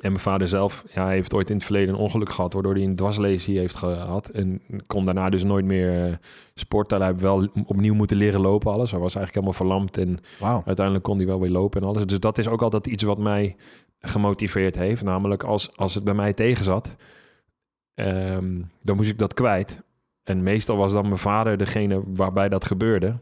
[0.01, 2.53] En mijn vader zelf ja, hij heeft ooit in het verleden een ongeluk gehad...
[2.53, 4.29] waardoor hij een dwarslesie heeft gehad.
[4.29, 6.13] En kon daarna dus nooit meer eh,
[6.55, 6.99] sporten.
[6.99, 8.91] Hij heeft wel opnieuw moeten leren lopen alles.
[8.91, 10.21] Hij was eigenlijk helemaal verlamd en
[10.67, 12.07] uiteindelijk kon hij wel weer lopen en alles.
[12.07, 13.57] Dus dat is ook altijd iets wat mij
[14.01, 15.03] gemotiveerd heeft.
[15.03, 16.97] Namelijk als, als het bij mij tegen zat,
[17.95, 19.83] ehm, dan moest ik dat kwijt.
[20.29, 23.19] En meestal was dan mijn vader degene waarbij dat gebeurde.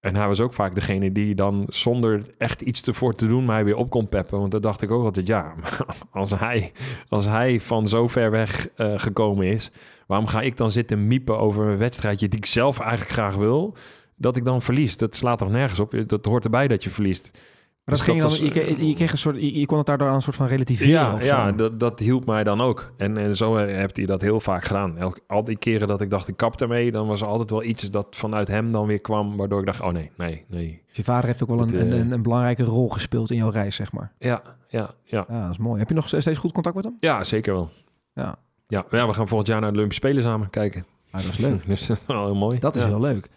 [0.00, 3.64] En hij was ook vaak degene die dan zonder echt iets ervoor te doen mij
[3.64, 4.38] weer op kon peppen.
[4.38, 5.54] Want dan dacht ik ook altijd, ja,
[6.10, 6.72] als hij,
[7.08, 9.70] als hij van zo ver weg eh, gekomen is,
[10.06, 13.76] waarom ga ik dan zitten miepen over een wedstrijdje die ik zelf eigenlijk graag wil,
[14.16, 14.96] dat ik dan verlies?
[14.96, 15.94] Dat slaat toch nergens op?
[16.06, 17.30] Dat hoort erbij dat je verliest.
[17.88, 19.76] Maar dat Dus ging dan, was, je, kreeg, je, kreeg een soort, je, je kon
[19.78, 20.92] het daardoor aan een soort van relativeren.
[20.92, 22.92] Ja, ja dat, dat hielp mij dan ook.
[22.96, 24.98] En, en zo heeft hij dat heel vaak gedaan.
[24.98, 27.62] Elk, al die keren dat ik dacht, ik kap ermee, dan was er altijd wel
[27.62, 30.82] iets dat vanuit hem dan weer kwam, waardoor ik dacht, oh nee, nee, nee.
[30.86, 33.30] Dus je vader heeft ook wel een, Het, eh, een, een, een belangrijke rol gespeeld
[33.30, 34.12] in jouw reis, zeg maar.
[34.18, 35.24] Ja, ja, ja.
[35.28, 35.78] Ja, dat is mooi.
[35.78, 36.96] Heb je nog steeds goed contact met hem?
[37.00, 37.70] Ja, zeker wel.
[38.14, 40.86] Ja, Ja, ja, we gaan volgend jaar naar de Olympische Spelen samen kijken.
[41.10, 41.66] Ah, dat is leuk.
[41.68, 42.58] Dat is wel heel mooi.
[42.58, 42.88] Dat is ja.
[42.88, 43.28] heel leuk.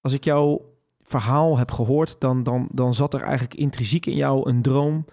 [0.00, 0.71] Als ik jouw
[1.12, 5.04] verhaal heb gehoord, dan, dan, dan zat er eigenlijk intrinsiek in jou een droom,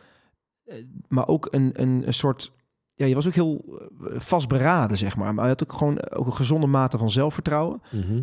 [0.64, 0.76] eh,
[1.08, 2.52] maar ook een, een, een soort...
[2.96, 5.34] Ja, je was ook heel eh, vastberaden, zeg maar.
[5.34, 7.82] Maar je had ook gewoon ook een gezonde mate van zelfvertrouwen.
[7.92, 8.22] Mhm.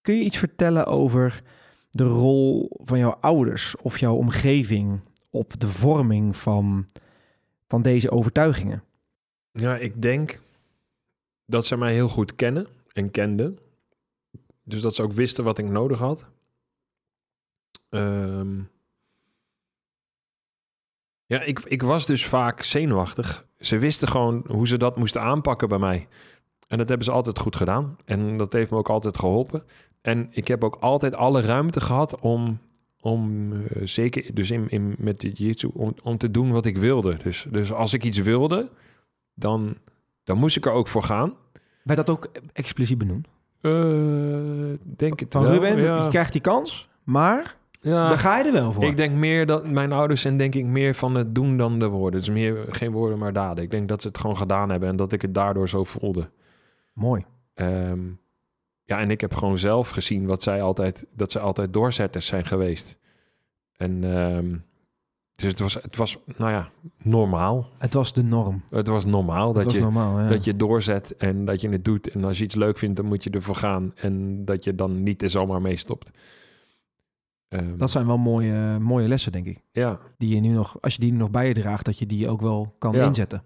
[0.00, 1.42] Kun je iets vertellen over
[1.90, 6.86] de rol van jouw ouders of jouw omgeving op de vorming van,
[7.68, 8.82] van deze overtuigingen?
[9.52, 10.40] Ja, ik denk
[11.46, 13.58] dat ze mij heel goed kennen en kenden.
[14.62, 16.26] Dus dat ze ook wisten wat ik nodig had.
[17.88, 18.60] Ehm,
[21.26, 23.46] ja, ik, ik was dus vaak zenuwachtig.
[23.58, 26.08] Ze wisten gewoon hoe ze dat moesten aanpakken bij mij.
[26.68, 27.96] En dat hebben ze altijd goed gedaan.
[28.04, 29.62] En dat heeft me ook altijd geholpen.
[30.00, 32.58] En ik heb ook altijd alle ruimte gehad om,
[33.00, 36.76] om eh, zeker dus in, in, met de jiu-jitsu, om, om te doen wat ik
[36.76, 37.16] wilde.
[37.22, 38.70] Dus, dus als ik iets wilde,
[39.34, 39.76] dan,
[40.24, 41.34] dan moest ik er ook voor gaan.
[41.82, 43.28] Werd dat ook expliciet benoemd?
[43.60, 43.72] Eh,
[44.96, 46.02] denk het Van wel, Ruben, ja.
[46.02, 47.56] je krijgt die kans, maar...
[47.84, 48.84] Ja, Dan ga je er wel voor.
[48.84, 51.88] ik denk meer dat mijn ouders zijn denk ik meer van het doen dan de
[51.88, 52.20] woorden.
[52.20, 53.64] Dus meer geen woorden maar daden.
[53.64, 56.30] Ik denk dat ze het gewoon gedaan hebben en dat ik het daardoor zo voelde.
[56.92, 57.24] Mooi.
[57.54, 58.00] Ehm,
[58.84, 62.46] ja, en ik heb gewoon zelf gezien wat zij altijd, dat ze altijd doorzetters zijn
[62.46, 62.98] geweest.
[63.76, 64.56] En ehm,
[65.36, 66.70] dus het was, het was, nou ja,
[67.02, 67.68] normaal.
[67.78, 68.62] Het was de norm.
[68.70, 70.28] Het was normaal Dat dat, was je, normaal, ja.
[70.28, 72.10] dat je doorzet en dat je het doet.
[72.10, 73.92] En als je iets leuk vindt, dan moet je ervoor gaan.
[73.94, 76.10] En dat je dan niet er zomaar mee stopt.
[77.54, 79.58] Ehm, Dat zijn wel mooie, mooie lessen, denk ik.
[79.72, 82.28] ja, Die je nu nog, als je die nog bij je draagt, dat je die
[82.28, 83.04] ook wel kan Ja.
[83.06, 83.42] inzetten.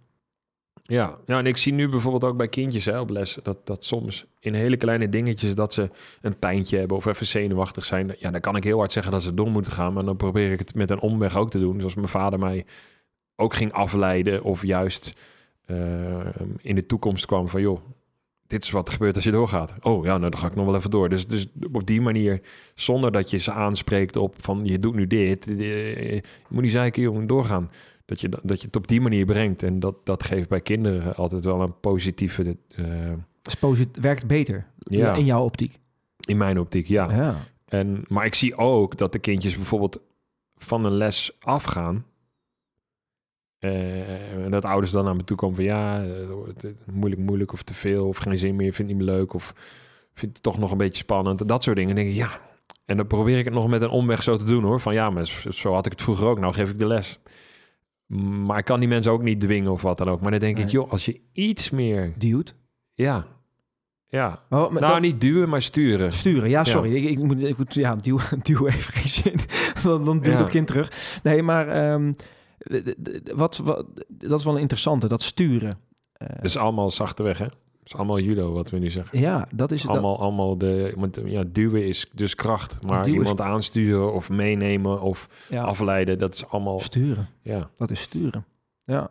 [0.82, 3.38] Ja, ja, en ik zie nu bijvoorbeeld ook bij kindjes hè, op les...
[3.42, 5.90] Dat, dat soms in hele kleine dingetjes dat ze
[6.20, 6.96] een pijntje hebben...
[6.96, 8.14] of even zenuwachtig zijn.
[8.18, 9.92] Ja, dan kan ik heel hard zeggen dat ze door moeten gaan...
[9.92, 11.78] maar dan probeer ik het met een omweg ook te doen.
[11.78, 12.64] Zoals mijn vader mij
[13.36, 14.42] ook ging afleiden...
[14.42, 15.14] of juist
[15.64, 15.76] eh,
[16.60, 17.60] in de toekomst kwam van...
[17.60, 17.80] joh,
[18.48, 19.74] dit is wat er gebeurt als je doorgaat.
[19.80, 21.08] Oh ja, nou dan ga ik nog wel even door.
[21.08, 22.40] Dus, dus op die manier,
[22.74, 24.60] zonder dat je ze aanspreekt op van...
[24.64, 27.70] je doet nu dit, eh, je moet niet zeiken, jongen, doorgaan
[28.04, 29.62] dat je, dat je het op die manier brengt.
[29.62, 32.56] En dat, dat geeft bij kinderen altijd wel een positieve...
[33.42, 35.14] Dus posit- werkt beter Ja.
[35.14, 35.78] in jouw optiek.
[36.26, 37.12] in mijn optiek, ja.
[37.14, 37.36] Ja.
[37.68, 40.00] En, maar ik zie ook dat de kindjes bijvoorbeeld
[40.56, 42.04] van een les afgaan.
[43.58, 45.64] Eh, en dat ouders dan naar me toe komen van...
[45.64, 46.04] ja,
[46.92, 48.06] moeilijk, moeilijk of te veel...
[48.06, 49.34] of geen zin meer, vind het niet meer leuk...
[49.34, 49.54] of
[50.14, 51.48] vind het toch nog een beetje spannend.
[51.48, 51.94] Dat soort dingen.
[51.94, 52.40] Dan denk ik, ja...
[52.86, 54.80] En dan probeer ik het nog met een omweg zo te doen hoor.
[54.80, 56.38] Van ja, maar zo- had ik het vroeger ook.
[56.38, 57.18] Nou geef ik de les.
[58.46, 60.20] Maar ik kan die mensen ook niet dwingen of wat dan ook.
[60.20, 62.12] Maar dan denk ik, joh, als je iets meer...
[62.18, 62.54] Duwt.
[62.94, 63.26] Ja,
[64.06, 64.42] ja.
[64.50, 66.12] Oh, Nou, dat- niet duwen, maar sturen.
[66.12, 66.94] Sturen, ja, sorry.
[66.94, 69.34] Ik, ik moet, ik moet, ja, duw, duw heeft geen zin.
[69.82, 70.40] dan dan duwt Ja.
[70.42, 71.18] het kind terug.
[71.22, 72.12] Nee, maar ehm,
[73.34, 75.78] wat, wat, dat is wel een interessante, dat sturen.
[76.18, 77.44] Dat is allemaal zachte weg, hè?
[77.46, 79.18] Dat is allemaal judo, wat we nu zeggen.
[79.18, 80.92] ja, dat is dat, allemaal, allemaal de...
[80.96, 82.86] Want ja, duwen is dus kracht.
[82.86, 86.80] Maar is- iemand aansturen of meenemen of ja, afleiden, dat is allemaal...
[86.80, 87.28] sturen.
[87.42, 87.70] Ja.
[87.76, 88.44] Dat is sturen.
[88.84, 89.10] Ja.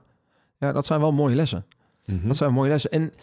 [0.60, 1.65] ja, dat zijn wel mooie lessen.
[2.06, 2.28] Mhm.
[2.28, 2.91] Dat zijn mooie lessen.
[2.91, 3.13] En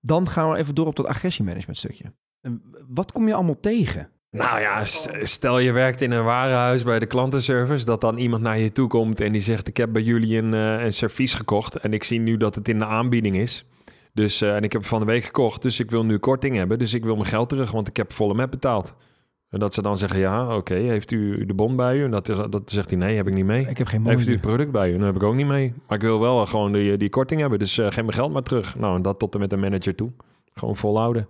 [0.00, 2.12] dan gaan we even door op dat agressiemanagement stukje.
[2.40, 4.08] En Wat kom je allemaal tegen?
[4.30, 4.84] Nou ja,
[5.22, 8.88] stel je werkt in een warenhuis bij de klantenservice, dat dan iemand naar je toe
[8.88, 12.04] komt en die zegt: Ik heb bij jullie een, eh, een servies gekocht en ik
[12.04, 13.66] zie nu dat het in de aanbieding is.
[14.12, 16.78] Dus, eh, en ik heb van de week gekocht, dus ik wil nu korting hebben.
[16.78, 18.94] Dus ik wil mijn geld terug, want ik heb volle met betaald.
[19.48, 22.04] En dat ze dan zeggen: Ja, oké, heeft u de bon bij u?
[22.04, 23.66] En dat, is, dat zegt hij: Nee, heb ik niet mee.
[23.68, 24.96] Ik heb geen Heeft u het product bij u?
[24.96, 25.74] Dat heb ik ook niet mee.
[25.88, 28.42] Maar ik wil wel gewoon die, die korting hebben, dus eh, geef mijn geld maar
[28.42, 28.76] terug.
[28.76, 30.12] Nou, en dat tot en met de manager toe.
[30.54, 31.28] Gewoon volhouden.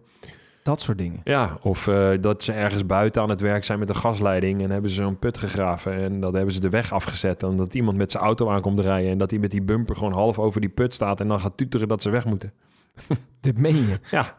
[0.62, 1.20] Dat soort dingen.
[1.24, 4.70] Ja, of eh, dat ze ergens buiten aan het werk zijn met een gasleiding en
[4.70, 7.42] hebben ze zo'n put gegraven en dat hebben ze de weg afgezet.
[7.42, 10.14] En dat iemand met zijn auto aankomt rijden en dat hij met die bumper gewoon
[10.14, 12.52] half over die put staat en dan gaat tuteren dat ze weg moeten.
[13.40, 14.00] Dit meen je.
[14.10, 14.36] Ja,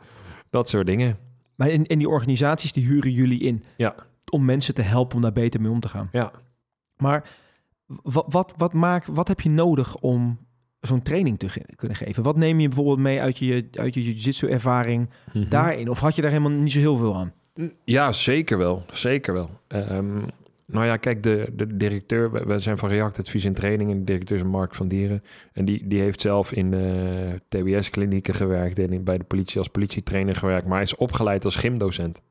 [0.50, 1.18] dat soort dingen.
[1.56, 3.64] Maar in, in die organisaties, die huren jullie in.
[3.76, 3.96] Ja.
[4.32, 6.10] Om mensen te helpen om daar beter mee om te gaan.
[6.12, 6.32] Ja.
[6.98, 7.30] Maar
[7.86, 10.40] wat, wat, wat, maakt, wat heb je nodig om
[10.82, 12.24] zo'n training te ge- kunnen geven?
[12.24, 15.50] Wat neem je bijvoorbeeld mee uit je, uit je jiu-jitsu ervaring Mhm.
[15.50, 15.90] daarin?
[15.90, 17.34] Of had je daar helemaal niet zo heel veel aan?
[17.86, 18.84] Ja, zeker wel.
[18.92, 19.50] Zeker wel.
[19.68, 20.18] Ehm,
[20.66, 23.98] nou ja, kijk, de, de directeur, we, we zijn van React Advies en Training en
[23.98, 25.24] de directeur is Mark van Dieren.
[25.54, 29.68] En die, die heeft zelf in de TBS-klinieken gewerkt en in, bij de politie als
[29.68, 32.22] politietrainer gewerkt, maar hij is opgeleid als gymdocent.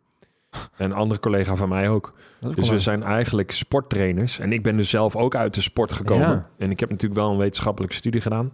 [0.76, 2.12] En een andere collega van mij ook.
[2.54, 4.38] Dus we zijn eigenlijk sporttrainers.
[4.38, 6.28] En ik ben dus zelf ook uit de sport gekomen.
[6.28, 6.48] Ja.
[6.58, 8.52] En ik heb natuurlijk wel een wetenschappelijke studie gedaan.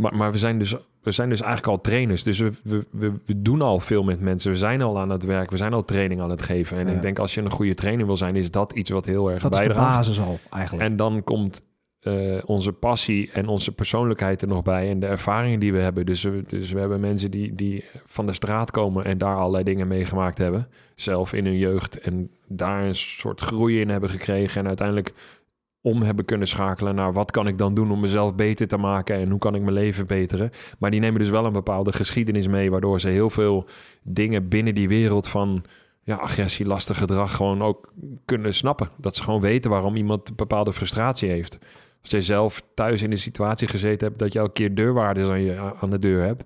[0.00, 2.22] Maar, maar we, zijn dus, we zijn dus eigenlijk al trainers.
[2.22, 4.50] Dus we, we, we, we doen al veel met mensen.
[4.50, 5.50] We zijn al aan het werk.
[5.50, 6.78] We zijn al training aan het geven.
[6.78, 6.92] En Ja.
[6.92, 9.42] ik denk als je een goede trainer wil zijn, is dat iets wat heel erg
[9.42, 9.96] dat is de bijdraagt.
[9.96, 10.88] basis al, eigenlijk.
[10.90, 11.62] En dan komt
[12.00, 14.90] eh, onze passie en onze persoonlijkheid er nog bij.
[14.90, 16.06] En de ervaringen die we hebben.
[16.06, 19.88] Dus dus we hebben mensen die, die van de straat komen en daar allerlei dingen
[19.88, 20.68] meegemaakt hebben.
[20.94, 22.00] Zelf in hun jeugd.
[22.00, 24.60] En daar een soort groei in hebben gekregen.
[24.60, 25.12] En uiteindelijk
[25.82, 29.16] om hebben kunnen schakelen naar wat kan ik dan doen om mezelf beter te maken
[29.16, 30.50] en hoe kan ik mijn leven verbeteren.
[30.78, 33.66] Maar die nemen dus wel een bepaalde geschiedenis mee, waardoor ze heel veel
[34.02, 35.64] dingen binnen die wereld van
[36.02, 37.92] ja, agressie, lastig gedrag gewoon ook
[38.24, 38.90] kunnen snappen.
[38.96, 41.58] Dat ze gewoon weten waarom iemand een bepaalde frustratie heeft.
[42.00, 45.42] Als jij zelf thuis in de situatie gezeten hebt dat je elke keer deurwaarders aan,
[45.42, 46.44] je, aan de deur hebt.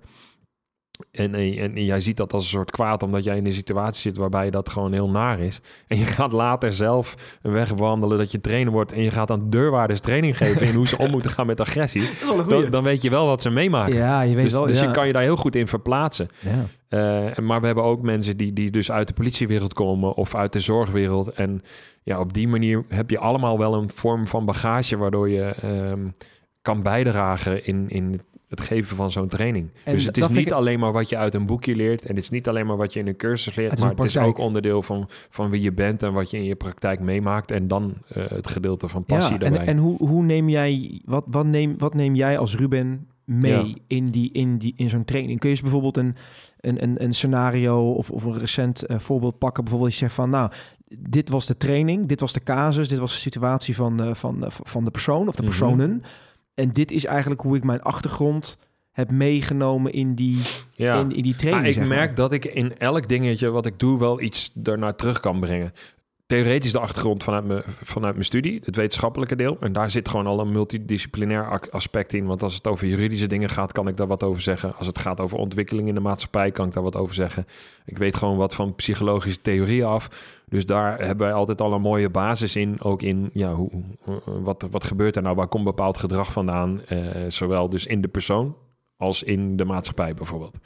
[1.11, 4.01] En, en, en jij ziet dat als een soort kwaad, omdat jij in een situatie
[4.01, 5.59] zit waarbij dat gewoon heel naar is.
[5.87, 8.91] En je gaat later zelf een weg wandelen dat je trainer wordt.
[8.91, 12.01] En je gaat aan deurwaarders training geven in hoe ze om moeten gaan met agressie.
[12.05, 13.95] Dat is wel een Dan, dan weet je wel wat ze meemaken.
[13.95, 14.67] Ja, je weet dus wel.
[14.67, 14.87] dus ja.
[14.87, 16.27] je kan je daar heel goed in verplaatsen.
[16.39, 16.65] Ja.
[16.87, 20.53] Eh, maar we hebben ook mensen die, die dus uit de politiewereld komen of uit
[20.53, 21.29] de zorgwereld.
[21.29, 21.61] En
[22.05, 26.07] ja, op die manier heb je allemaal wel een vorm van bagage waardoor je ehm,
[26.61, 29.69] kan bijdragen in, in het geven van zo'n training.
[29.83, 32.01] En dus het is niet ik- alleen maar wat je uit een boekje leert.
[32.05, 33.71] En het is niet alleen maar wat je in een cursus leert.
[33.71, 36.43] Het maar het is ook onderdeel van, van wie je bent en wat je in
[36.43, 37.51] je praktijk meemaakt.
[37.51, 39.59] En dan eh, het gedeelte van passie ja, daarbij.
[39.59, 43.51] en, en hoe, hoe neem jij, wat, wat, neem, wat neem jij als Ruben mee
[43.67, 43.75] Ja.
[43.87, 45.39] in, die, in, die, in zo'n training?
[45.39, 46.15] Kun je eens bijvoorbeeld een,
[46.59, 49.63] een, een, een scenario of, of een recent eh, voorbeeld pakken?
[49.63, 50.51] Bijvoorbeeld je zegt van, nou,
[50.99, 54.43] dit was de training, dit was de casus, dit was de situatie van, eh, van,
[54.45, 55.51] eh, van de persoon of de Mhm.
[55.51, 56.03] personen.
[56.53, 58.57] En dit is eigenlijk hoe ik mijn achtergrond
[58.91, 60.99] heb meegenomen in die, ja.
[60.99, 61.67] in, in die training.
[61.73, 61.87] ik maar.
[61.87, 65.73] merk dat ik in elk dingetje wat ik doe wel iets ernaar terug kan brengen.
[66.25, 69.57] Theoretisch de achtergrond vanuit mijn, vanuit mijn studie, het wetenschappelijke deel.
[69.59, 72.25] En daar zit gewoon al een multidisciplinair aspect in.
[72.25, 74.75] Want als het over juridische dingen gaat, kan ik daar wat over zeggen.
[74.75, 77.45] Als het gaat over ontwikkeling in de maatschappij, kan ik daar wat over zeggen.
[77.85, 80.07] Ik weet gewoon wat van psychologische theorieën af.
[80.45, 82.81] Dus daar hebben wij altijd al een mooie basis in.
[82.81, 85.35] Ook in, ja, hoe, hoe- wat, wat gebeurt er nou?
[85.35, 86.81] Waar komt bepaald gedrag vandaan?
[86.85, 88.55] Eh, zowel dus in de persoon
[88.97, 90.57] als in de maatschappij bijvoorbeeld.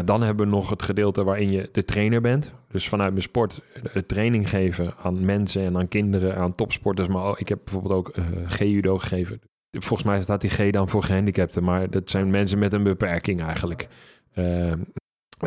[0.00, 2.52] Dan hebben we nog het gedeelte waarin je de trainer bent.
[2.70, 7.08] Dus vanuit mijn sport de training geven aan mensen en aan kinderen, aan topsporters.
[7.08, 9.40] Maar ik heb bijvoorbeeld ook eh G-judo gegeven.
[9.78, 13.42] Volgens mij staat die G dan voor gehandicapten, maar dat zijn mensen met een beperking
[13.42, 13.88] eigenlijk.
[14.32, 14.78] Eh, eh,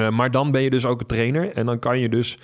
[0.09, 2.37] maar dan ben je dus ook een trainer en dan kan je dus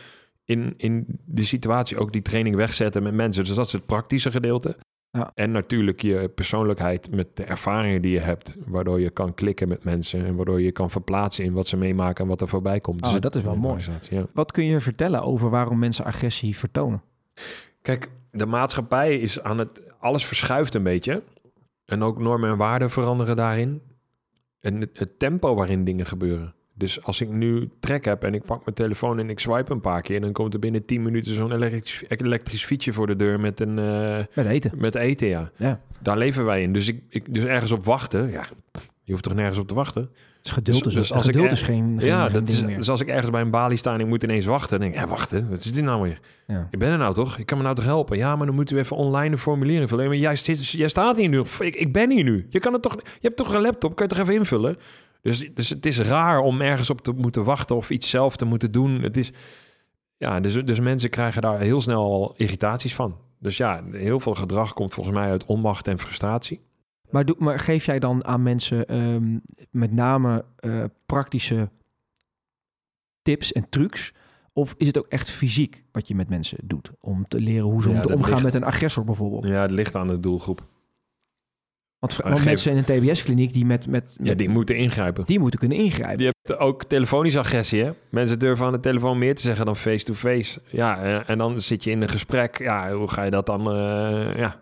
[0.46, 3.44] in, in die situatie ook die training wegzetten met mensen.
[3.44, 4.78] Dus dat is het praktische gedeelte.
[5.12, 5.32] Ja.
[5.36, 9.84] En natuurlijk je persoonlijkheid met de ervaringen die je hebt, waardoor je kan klikken met
[9.84, 13.06] mensen en waardoor je kan verplaatsen in wat ze meemaken en wat er voorbij komt.
[13.06, 13.84] Oh, het- dat is wel mooi.
[14.10, 14.26] ja.
[14.34, 17.02] Wat kun je vertellen over waarom mensen agressie vertonen?
[17.82, 19.82] Kijk, de maatschappij is aan het.
[20.00, 21.24] Alles verschuift een beetje.
[21.86, 23.82] En ook normen en waarden veranderen daarin.
[24.60, 26.54] En het, het tempo waarin dingen gebeuren.
[26.82, 29.82] Dus als ik nu trek heb en ik pak mijn telefoon en ik swipe een
[29.82, 33.40] paar keer, dan komt er binnen 10 minuten zo'n elektrisch, elektrisch fietsje voor de deur
[33.40, 34.72] met een eh, Met eten.
[34.78, 35.28] met eten.
[35.28, 35.52] Ja.
[35.56, 35.82] Ja.
[36.00, 36.74] Daar leven wij in.
[36.74, 38.32] Dus ik, ik dus ergens op wachten.
[38.32, 38.44] Ja,
[39.04, 40.10] je hoeft toch nergens op te wachten.
[40.42, 42.64] Dus geduld, Dus- is, dus als geduld ik- is geen, geen, ja, geen dat is,
[42.64, 42.78] meer.
[42.78, 44.94] dus als ik ergens bij een balie sta en ik moet ineens wachten, dan denk
[44.94, 46.20] ik, ja, wachten, wat is dit nou weer?
[46.48, 46.68] Ja.
[46.72, 47.38] Ik ben er nou toch?
[47.38, 48.18] Ik kan me nou toch helpen?
[48.18, 50.06] Ja, maar dan moeten we even online een formulier invullen.
[50.08, 50.36] Maar jij
[50.88, 51.44] staat hier nu.
[51.60, 52.46] Ik, ik ben hier nu.
[52.50, 53.96] Je, kan het toch, je hebt toch een laptop?
[53.96, 54.78] Kan je toch even invullen?
[55.22, 58.46] Dus, dus het is raar om ergens op te moeten wachten of iets zelf te
[58.46, 59.02] moeten doen.
[59.02, 59.32] Het is,
[60.18, 63.18] ja, dus, dus mensen krijgen daar heel snel al irritaties van.
[63.40, 66.62] Dus ja, heel veel gedrag komt volgens mij uit onmacht en frustratie.
[67.10, 69.38] Maar, doe, maar geef jij dan aan mensen ehm,
[69.72, 71.70] met name eh, praktische
[73.22, 74.14] tips en trucs?
[74.54, 76.92] Of is het ook echt fysiek wat je met mensen doet?
[77.00, 79.46] Om te leren hoe ze Ja, omgaan ligt- met een agressor bijvoorbeeld.
[79.48, 80.64] Ja, het ligt aan de doelgroep.
[82.02, 85.26] Want, Maar want geef- mensen in een TBS-kliniek die met, met, Ja, die moeten ingrijpen.
[85.26, 86.26] die moeten kunnen ingrijpen.
[86.26, 87.92] Je hebt ook telefonische agressie, hè?
[88.10, 90.62] Mensen durven aan de telefoon meer te zeggen dan face-to-face.
[90.70, 92.58] Ja, en, en dan zit je in een gesprek.
[92.58, 94.60] Ja, hoe ga je dat dan, eh, ja,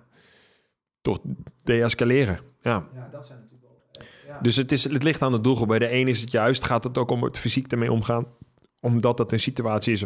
[1.02, 1.20] toch
[1.64, 2.40] deescaleren?
[2.62, 2.88] Ja.
[3.12, 3.64] dat zijn natuurlijk
[4.28, 4.38] wel...
[4.42, 5.68] Dus het, is, het ligt aan de doelgroep.
[5.68, 8.26] Bij de een is het juist, gaat het ook om het fysiek ermee omgaan.
[8.82, 10.04] Omdat dat een situatie is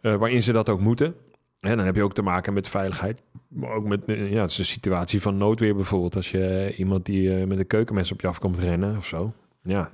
[0.00, 1.14] eh, waarin ze dat ook moeten.
[1.60, 3.22] En dan heb je ook te maken met veiligheid.
[3.48, 6.16] Maar ook met, eh, ja, het is een situatie van noodweer bijvoorbeeld.
[6.16, 9.32] Als je eh, iemand die eh, met een keukenmes op je afkomt rennen of zo.
[9.62, 9.90] Ja,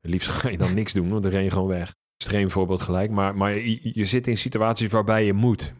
[0.00, 1.94] liefst ga je dan niks doen, want dan ren je gewoon weg.
[2.16, 3.10] Extreem voorbeeld gelijk.
[3.10, 5.72] Maar, maar je, zit in situaties waarbij je moet.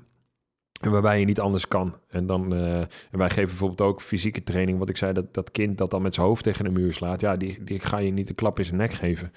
[0.81, 1.97] En waarbij je niet anders kan.
[2.09, 4.79] En, dan, en wij geven bijvoorbeeld ook fysieke training.
[4.79, 7.21] Wat ik zei, dat, dat kind dat dan met zijn hoofd tegen de muur slaat.
[7.21, 9.33] Ja, die, die ga je niet een klap in zijn nek geven.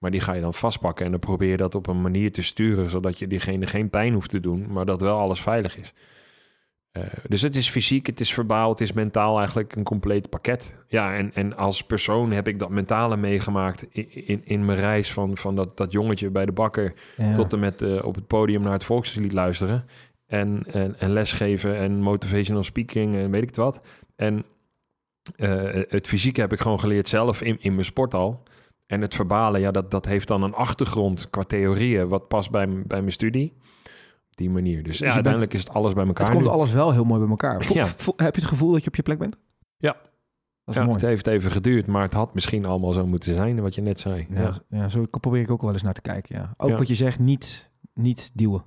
[0.00, 1.04] Maar die ga je dan vastpakken.
[1.04, 2.90] En dan probeer je dat op een manier te sturen.
[2.90, 4.66] Zodat je diegene geen pijn hoeft te doen.
[4.72, 5.92] Maar dat wel alles veilig is.
[6.90, 10.76] Eh, dus het is fysiek, het is verbaal, het is mentaal eigenlijk een compleet pakket.
[10.86, 15.12] Ja, en, en als persoon heb ik dat mentale meegemaakt in, in, in mijn reis
[15.12, 17.34] van, van dat, dat jongetje bij de bakker Ja.
[17.34, 19.84] tot en met eh, op het podium naar het volkslied luisteren.
[20.26, 23.80] En, en, en lesgeven en motivational speaking en weet ik het wat.
[24.16, 24.44] En
[25.36, 28.42] eh, het fysieke heb ik gewoon geleerd zelf in, in mijn sport al.
[28.90, 32.08] En het verbale, ja, dat, dat heeft dan een achtergrond qua theorieën...
[32.08, 33.52] wat past bij, bij mijn studie.
[34.30, 34.82] Op die manier.
[34.82, 36.52] Dus ja, bent- uiteindelijk is het alles bij elkaar Het komt nu.
[36.52, 37.62] alles wel heel mooi bij elkaar.
[37.64, 37.86] Vo- Ja.
[37.86, 39.36] vo- heb je het gevoel dat je op je plek bent?
[39.76, 39.92] Ja.
[39.92, 40.92] Dat is Ja, mooi.
[40.92, 43.60] het heeft even geduurd, maar het had misschien allemaal zo moeten zijn...
[43.60, 44.26] wat je net zei.
[44.30, 44.88] Ja, Ja.
[44.88, 46.36] zo probeer ik ook wel eens naar te kijken.
[46.36, 46.54] Ja.
[46.56, 48.62] Ook wat je zegt, niet, niet duwen.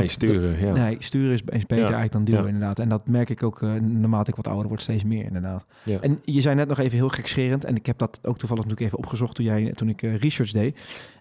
[0.00, 0.72] Nee, sturen, ja.
[0.72, 1.82] Nee, sturen is, is beter Ja.
[1.82, 2.48] eigenlijk dan duwen, Ja.
[2.48, 2.78] inderdaad.
[2.78, 5.64] En dat merk ik ook uh, naarmate ik wat ouder word, steeds meer, inderdaad.
[6.00, 8.92] En je zei net nog even heel gekscherend, en ik heb dat ook toevallig natuurlijk
[8.92, 10.78] even opgezocht toen, jij, toen ik uh, research deed.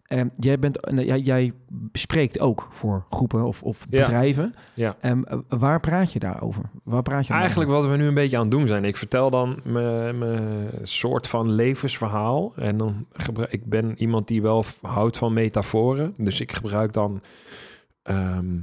[0.09, 1.53] Um, jij, bent, uh, jij, jij
[1.93, 4.55] spreekt ook voor groepen of, of bedrijven.
[4.73, 4.95] Ja.
[5.05, 6.63] Um, waar praat je daarover?
[6.83, 7.81] Waar praat je Eigenlijk over?
[7.81, 8.85] wat we nu een beetje aan het doen zijn.
[8.85, 12.53] Ik vertel dan mijn mijn soort van levensverhaal.
[12.55, 16.13] En dan gebruik ik ben iemand die wel houdt van metaforen.
[16.17, 17.21] Dus ik gebruik dan
[18.03, 18.59] ehm,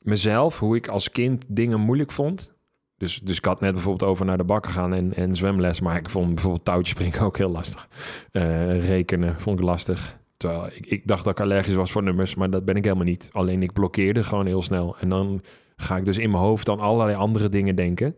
[0.00, 2.52] mezelf, hoe ik als kind dingen moeilijk vond.
[2.96, 5.80] Dus, dus ik had net bijvoorbeeld over naar de bakken gaan en, en zwemles.
[5.80, 7.88] Maar ik vond bijvoorbeeld touwtjespringen ook heel lastig.
[8.30, 10.18] Eh, rekenen vond ik lastig.
[10.36, 13.04] Terwijl ik, ik dacht dat ik allergisch was voor nummers, maar dat ben ik helemaal
[13.04, 13.28] niet.
[13.32, 14.96] Alleen ik blokkeerde gewoon heel snel.
[14.98, 15.42] En dan
[15.76, 18.16] ga ik dus in mijn hoofd aan allerlei andere dingen denken.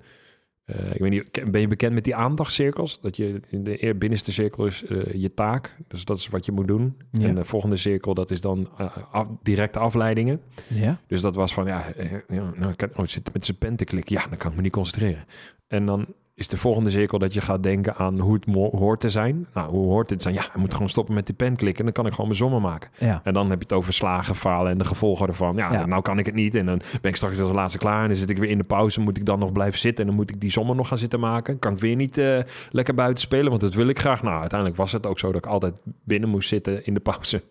[0.67, 3.01] Uh, ik weet niet, ben je bekend met die aandachtscirkels?
[3.01, 5.77] Dat je in de binnenste cirkel is uh, je taak.
[5.89, 6.97] Dus dat is wat je moet doen.
[7.11, 7.29] Ja.
[7.29, 10.41] En de volgende cirkel, dat is dan uh, af, directe afleidingen.
[10.69, 11.01] Ja.
[11.07, 11.87] Dus dat was van, ja,
[12.29, 14.17] nou, ik kan, oh, zit met zijn pen te klikken.
[14.17, 15.25] Ja, dan kan ik me niet concentreren.
[15.67, 16.07] En dan
[16.37, 19.47] is de volgende cirkel dat je gaat denken aan hoe het hoort te zijn.
[19.55, 20.35] Nou, hoe hoort het zijn?
[20.35, 21.79] Ja, je moet gewoon stoppen met die pen klikken.
[21.79, 22.91] En dan kan ik gewoon mijn sommen maken.
[22.99, 23.21] Ja.
[23.25, 25.57] En dan heb je het over slagen, falen en de gevolgen ervan.
[25.57, 25.87] Ja, Ja.
[25.87, 26.55] nou kan ik het niet.
[26.55, 28.03] En dan ben ik straks als laatste klaar.
[28.03, 29.01] En dan zit ik weer in de pauze.
[29.01, 30.01] Moet ik dan nog blijven zitten.
[30.01, 31.59] En dan moet ik die sommen nog gaan zitten maken.
[31.59, 32.39] Kan ik weer niet eh,
[32.71, 33.49] lekker buiten spelen.
[33.49, 34.23] Want dat wil ik graag.
[34.23, 35.75] Nou, uiteindelijk was het ook zo dat ik altijd
[36.05, 37.43] binnen moest zitten in de pauze.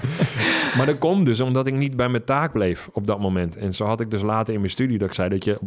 [0.76, 3.56] maar dat komt dus omdat ik niet bij mijn taak bleef op dat moment.
[3.56, 5.58] En zo had ik dus later in mijn studie dat ik zei dat, je,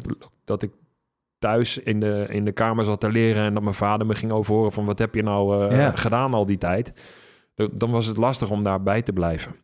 [0.45, 0.71] dat ik
[1.39, 4.31] thuis in de, in de kamer zat te leren en dat mijn vader me ging
[4.31, 5.91] overhoren van wat heb je nou eh, Ja.
[5.95, 6.93] gedaan al die tijd.
[7.71, 9.55] Dan- was het lastig om daarbij te blijven.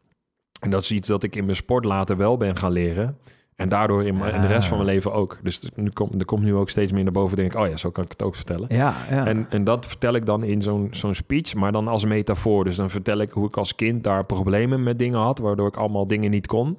[0.60, 3.18] En dat is iets dat ik in mijn sport later wel ben gaan leren.
[3.56, 5.38] En daardoor in, mijn- in de rest van mijn leven ook.
[5.44, 7.38] Dus nu komt, er komt nu ook steeds meer naar boven.
[7.38, 8.68] Denk ik, oh ja, zo kan ik het ook vertellen.
[8.70, 9.26] Ja, ja.
[9.28, 12.64] En, en dat vertel ik dan in zo'n zo'n speech, maar dan als metafoor.
[12.64, 15.76] Dus dan vertel ik hoe ik als kind daar problemen met dingen had, waardoor ik
[15.78, 16.78] allemaal dingen niet kon.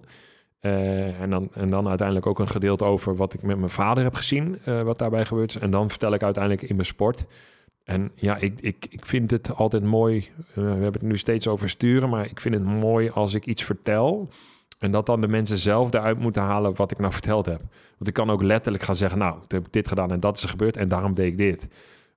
[0.60, 4.04] Eh, en, dan, en dan uiteindelijk ook een gedeelte over wat ik met mijn vader
[4.04, 5.54] heb gezien, eh, wat daarbij gebeurt.
[5.54, 7.26] En dan vertel ik uiteindelijk in mijn sport.
[7.84, 10.18] En ja, ik, ik, ik vind het altijd mooi.
[10.38, 13.46] eh, we hebben het nu steeds over sturen, maar ik vind het mooi als ik
[13.46, 14.28] iets vertel.
[14.78, 17.60] En dat dan de mensen zelf eruit moeten halen wat ik nou verteld heb.
[17.90, 20.42] Want ik kan ook letterlijk gaan zeggen, nou, ik heb dit gedaan en dat is
[20.42, 21.68] er gebeurd en daarom deed ik dit.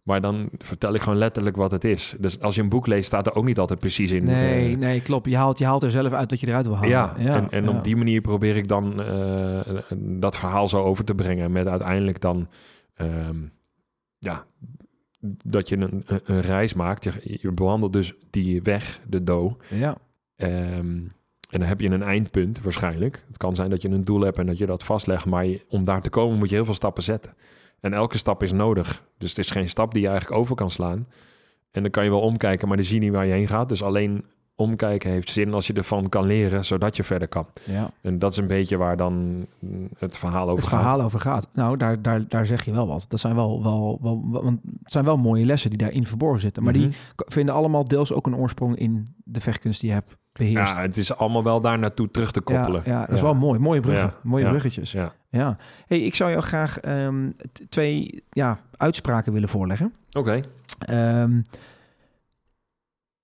[0.09, 2.15] Maar dan vertel ik gewoon letterlijk wat het is.
[2.19, 4.23] Dus als je een boek leest, staat er ook niet altijd precies in.
[4.23, 5.29] nee, eh, nee, klopt.
[5.29, 6.89] Je haalt, je haalt er zelf uit wat je eruit wil halen.
[6.89, 7.69] ja, en, en ja.
[7.69, 9.59] op die manier probeer ik dan eh,
[9.97, 11.51] dat verhaal zo over te brengen.
[11.51, 12.47] Met uiteindelijk dan,
[12.95, 13.35] ehm,
[14.17, 14.45] ja,
[15.43, 17.03] dat je een, een- reis maakt.
[17.03, 19.57] Je, je bewandelt dus die weg, de do.
[19.67, 19.97] Ja,
[20.35, 20.97] Ehm,
[21.49, 23.23] en dan heb je een eindpunt waarschijnlijk.
[23.27, 25.25] Het kan zijn dat je een doel hebt en dat je dat vastlegt.
[25.25, 27.33] Maar je- om daar te komen moet je heel veel stappen zetten.
[27.81, 29.03] En elke stap is nodig.
[29.17, 31.07] Dus het is geen stap die je eigenlijk over kan slaan.
[31.71, 33.69] En dan kan je wel omkijken, maar dan zie je niet waar je heen gaat.
[33.69, 34.25] Dus alleen
[34.55, 37.45] omkijken heeft zin als je ervan kan leren, zodat je verder kan.
[37.65, 37.91] ja.
[38.01, 39.45] En dat is een beetje waar dan
[39.97, 40.79] het verhaal over het gaat.
[40.79, 41.47] verhaal over gaat.
[41.53, 43.05] Nou, daar, daar, daar zeg je wel wat.
[43.09, 46.63] Dat zijn wel, wel, wel, want het zijn wel mooie lessen die daarin verborgen zitten.
[46.63, 46.95] Maar die Mhm.
[47.15, 50.73] vinden allemaal deels ook een oorsprong in de vechtkunst die je hebt beheerst.
[50.73, 52.81] Ja, het is allemaal wel daar naartoe terug te koppelen.
[52.85, 53.59] Ja, ja, dat is wel mooi.
[53.59, 54.13] Mooie bruggen.
[54.23, 54.91] Mooie bruggetjes.
[54.91, 55.13] Ja.
[55.29, 55.57] Ja.
[55.87, 57.31] Hey, ik zou jou graag ehm,
[57.69, 59.93] twee ja, uitspraken willen voorleggen.
[60.11, 60.41] Oké.
[60.79, 61.41] Ehm,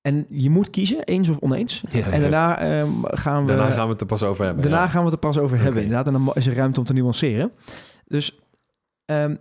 [0.02, 1.84] en je moet kiezen, eens of oneens.
[1.90, 2.10] Ja.
[2.10, 3.48] En daarna ehm, gaan we...
[3.48, 4.64] Daarna gaan we het er pas over hebben.
[4.64, 4.88] Daarna ja.
[4.88, 6.08] gaan we het er pas over hebben, inderdaad.
[6.08, 7.52] En dan is er ruimte om te nuanceren.
[8.08, 8.40] Dus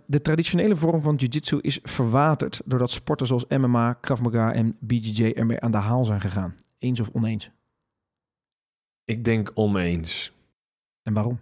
[0.05, 2.61] de traditionele vorm van jiu-jitsu is verwaterd...
[2.65, 6.55] doordat sporten zoals MMA, Krav Maga en BJJ ermee aan de haal zijn gegaan.
[6.79, 7.51] Eens of oneens.
[9.05, 10.33] Ik denk oneens.
[11.03, 11.39] En waarom?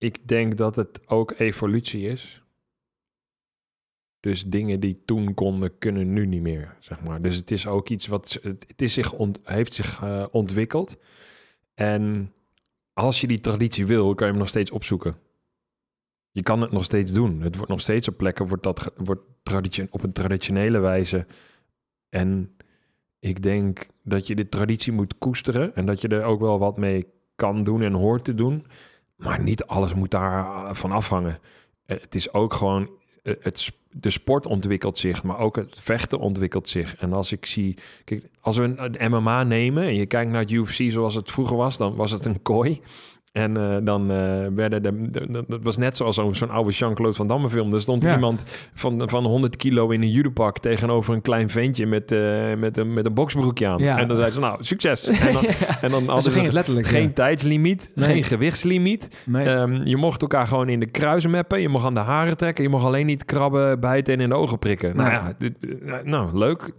[0.00, 2.42] Ik denk dat het ook evolutie is.
[4.20, 7.22] Dus dingen die toen konden, kunnen nu niet meer, zeg maar.
[7.22, 8.38] Dus het is ook iets wat...
[8.42, 10.98] Het, is zich ont- heeft zich eh, ontwikkeld.
[11.74, 12.32] En
[12.92, 15.18] als je die traditie wil, kan je hem nog steeds opzoeken.
[16.30, 17.40] Je kan het nog steeds doen.
[17.40, 21.26] Het wordt nog steeds op plekken wordt dat wordt traditio- op een traditionele wijze.
[22.08, 22.56] En
[23.18, 26.76] ik denk dat je de traditie moet koesteren en dat je er ook wel wat
[26.76, 28.66] mee kan doen en hoort te doen.
[29.20, 31.38] Maar niet alles moet daar van afhangen.
[31.86, 32.90] Eh, Het is ook gewoon,
[33.22, 36.96] eh, het, de sport ontwikkelt zich, maar ook het vechten ontwikkelt zich.
[36.96, 40.40] En als ik zie, kijk, als we een, een MMA nemen en je kijkt naar
[40.40, 42.80] het UFC zoals het vroeger was, dan was het een kooi.
[43.32, 44.16] En eh, dan eh,
[44.54, 47.74] werden de, de- de- dat was net zoals zo'n oude Jean-Claude Van Damme film.
[47.74, 48.14] Er stond Ja.
[48.14, 52.76] iemand van, van 100 kilo in een judopak tegenover een klein ventje met, eh, met,
[52.76, 53.78] een, met een boksbroekje aan.
[53.78, 53.98] Ja.
[53.98, 55.06] En dan zei ze, nou, succes.
[55.08, 55.44] En dan,
[55.80, 56.86] en dan Dus hadden ze letterlijk.
[56.86, 57.10] geen ja.
[57.14, 58.06] tijdslimiet, Nee.
[58.08, 59.08] geen gewichtslimiet.
[59.26, 59.44] Nee.
[59.48, 61.60] Ehm, je mocht elkaar gewoon in de kruisen meppen.
[61.60, 62.64] Je mocht aan de haren trekken.
[62.64, 64.96] Je mocht alleen niet krabben, bijten en in de ogen prikken.
[64.96, 65.32] Nou ja,
[66.04, 66.72] nou leuk.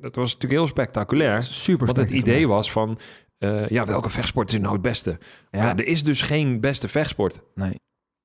[0.00, 1.42] Dat- was natuurlijk heel spectaculair.
[1.42, 2.98] Super Want het idee was van...
[3.38, 5.18] eh, ja, welke vechtsport is nou het beste?
[5.50, 5.64] Ja.
[5.64, 5.76] Ja.
[5.76, 7.40] er is dus geen beste vechtsport.
[7.54, 7.80] Nee.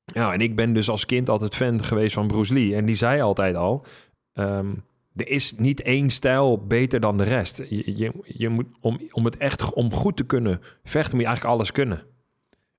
[0.06, 2.76] Ja, en ik ben dus als kind altijd fan geweest van Bruce Lee.
[2.76, 3.86] En die zei altijd al...
[4.34, 4.74] ehm,
[5.16, 7.58] er is niet één stijl beter dan de rest.
[7.70, 11.28] Je, je, je moet, om, om het echt om goed te kunnen vechten, moet je
[11.28, 12.04] eigenlijk alles kunnen.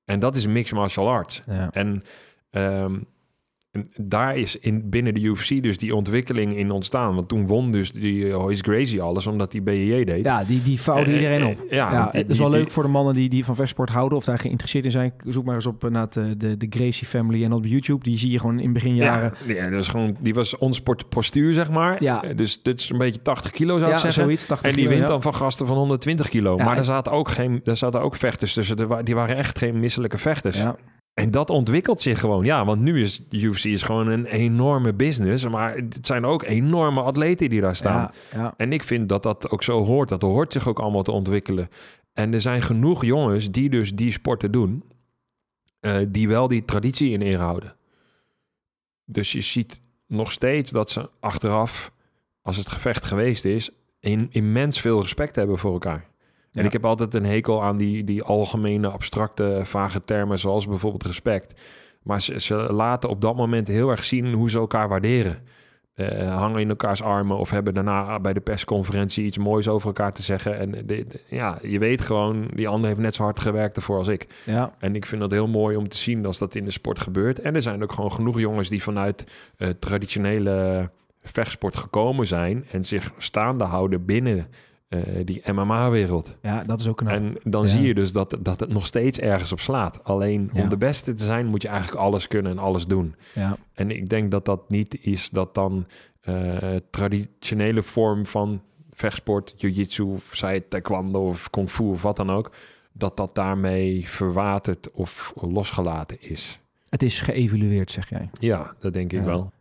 [0.04, 1.42] En dat is mixed martial arts.
[1.46, 1.70] Ja.
[1.72, 2.02] En
[2.50, 3.06] ehm, En
[4.00, 7.14] daar is in, binnen de UFC dus die ontwikkeling in ontstaan.
[7.14, 10.24] Want toen won dus die uh, Gracie alles, omdat die BJJ deed.
[10.24, 11.64] Ja, die, die vouwde Eh, iedereen eh, op.
[11.70, 13.54] ja, Ja, want die- het is wel die- leuk voor de mannen die, die van
[13.56, 15.12] vechtsport houden of daar geïnteresseerd in zijn.
[15.26, 18.04] Zoek maar eens op naar de, de Gracie Family en op YouTube.
[18.04, 19.32] Die zie je gewoon in beginjaren.
[19.46, 22.02] Ja, ja, dat is gewoon, die was onsport postuur, zeg maar.
[22.02, 22.22] Ja.
[22.36, 24.22] Dus dit is een beetje 80 kilo, zou Ja, ik zeggen.
[24.22, 24.46] zoiets.
[24.46, 26.56] 80 En die kilo, wint dan van gasten van 120 kilo.
[26.56, 29.04] Ja, maar er zaten ook geen, er zaten ook vechters tussen.
[29.04, 30.56] Die waren echt geen misselijke vechters.
[30.56, 30.76] Ja,
[31.14, 32.44] En dat ontwikkelt zich gewoon.
[32.44, 35.48] Ja, want nu is UFC is gewoon een enorme business.
[35.48, 38.10] Maar het zijn ook enorme atleten die daar staan.
[38.32, 38.54] ja, ja.
[38.56, 40.08] En ik vind dat dat ook zo hoort.
[40.08, 41.68] Dat hoort zich ook allemaal te ontwikkelen.
[42.12, 44.84] En er zijn genoeg jongens die dus die sporten doen.
[45.80, 47.76] eh, die wel die traditie in ere houden.
[49.04, 51.92] Dus je ziet nog steeds dat ze achteraf,
[52.42, 56.10] als het gevecht geweest is, in, immens veel respect hebben voor elkaar.
[56.52, 61.04] En ik heb altijd een hekel aan die, die algemene, abstracte, vage termen, zoals bijvoorbeeld
[61.04, 61.60] respect.
[62.02, 65.38] Maar ze, ze laten op dat moment heel erg zien hoe ze elkaar waarderen.
[65.94, 70.12] Eh, hangen in elkaars armen of hebben daarna bij de persconferentie iets moois over elkaar
[70.12, 70.58] te zeggen.
[70.58, 73.96] En de- de- ja, je weet gewoon, die ander heeft net zo hard gewerkt ervoor
[73.98, 74.26] als ik.
[74.44, 74.74] ja.
[74.78, 77.38] En ik vind dat heel mooi om te zien als dat in de sport gebeurt.
[77.40, 79.26] En er zijn ook gewoon genoeg jongens die vanuit
[79.56, 80.90] eh, traditionele
[81.22, 84.46] vechtsport gekomen zijn en zich staande houden binnen
[85.24, 86.36] die MMA-wereld.
[86.42, 87.68] ja, dat is ook een En dan Ja.
[87.68, 90.04] zie je dus dat, dat het nog steeds ergens op slaat.
[90.04, 90.62] Alleen Ja.
[90.62, 93.14] om de beste te zijn moet je eigenlijk alles kunnen en alles doen.
[93.34, 95.86] Ja, En ik denk dat dat niet is dat dan
[96.20, 96.56] eh,
[96.90, 102.30] traditionele vorm van vechtsport, jiu-jitsu, of zij het taekwondo of kung fu of wat dan
[102.30, 102.50] ook,
[102.92, 106.60] dat dat daarmee verwaterd of losgelaten is.
[106.88, 108.30] het is geëvalueerd, zeg jij.
[108.40, 109.52] Ja, dat denk ik wel.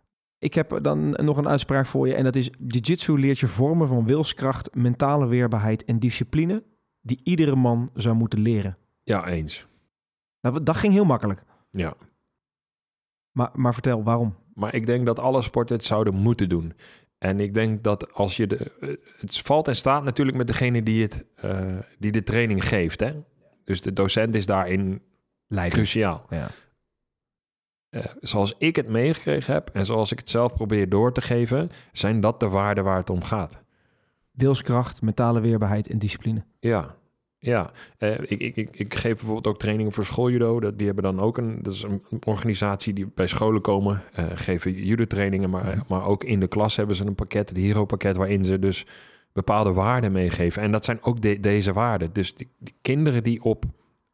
[0.41, 2.13] Ik heb dan nog een uitspraak voor je.
[2.15, 6.63] En dat is: Jiu-Jitsu leert je vormen van wilskracht, mentale weerbaarheid en discipline.
[7.01, 8.77] die iedere man zou moeten leren.
[9.03, 9.65] Ja, eens.
[10.41, 11.43] Nou, dat ging heel makkelijk.
[11.71, 11.93] Ja.
[13.31, 14.35] Maar, maar vertel, waarom?
[14.53, 16.73] Maar ik denk dat alle sporten het zouden moeten doen.
[17.17, 18.71] En ik denk dat als je de.
[19.17, 22.99] Het valt en staat natuurlijk met degene die, het, eh, die de training geeft.
[22.99, 23.13] Hè?
[23.63, 25.01] Dus de docent is daarin
[25.47, 25.77] Leiden.
[25.77, 26.25] cruciaal.
[26.29, 26.47] Ja.
[27.91, 31.69] Eh, zoals ik het meegekregen heb en zoals ik het zelf probeer door te geven,
[31.91, 33.59] zijn dat de waarden waar het om gaat.
[34.31, 36.43] Wilskracht, mentale weerbaarheid en discipline.
[36.59, 36.95] Ja,
[37.37, 37.71] ja.
[37.97, 40.59] Eh, ik, ik, ik, ik geef bijvoorbeeld ook trainingen voor schooljudo.
[40.59, 44.25] Dat, die hebben dan ook een, dat is een organisatie die bij scholen komen, eh,
[44.35, 48.45] geven judo-trainingen, maar, maar ook in de klas hebben ze een pakket, het hero-pakket, waarin
[48.45, 48.85] ze dus
[49.33, 50.61] bepaalde waarden meegeven.
[50.61, 52.09] En dat zijn ook de- deze waarden.
[52.13, 53.65] Dus die, die kinderen die op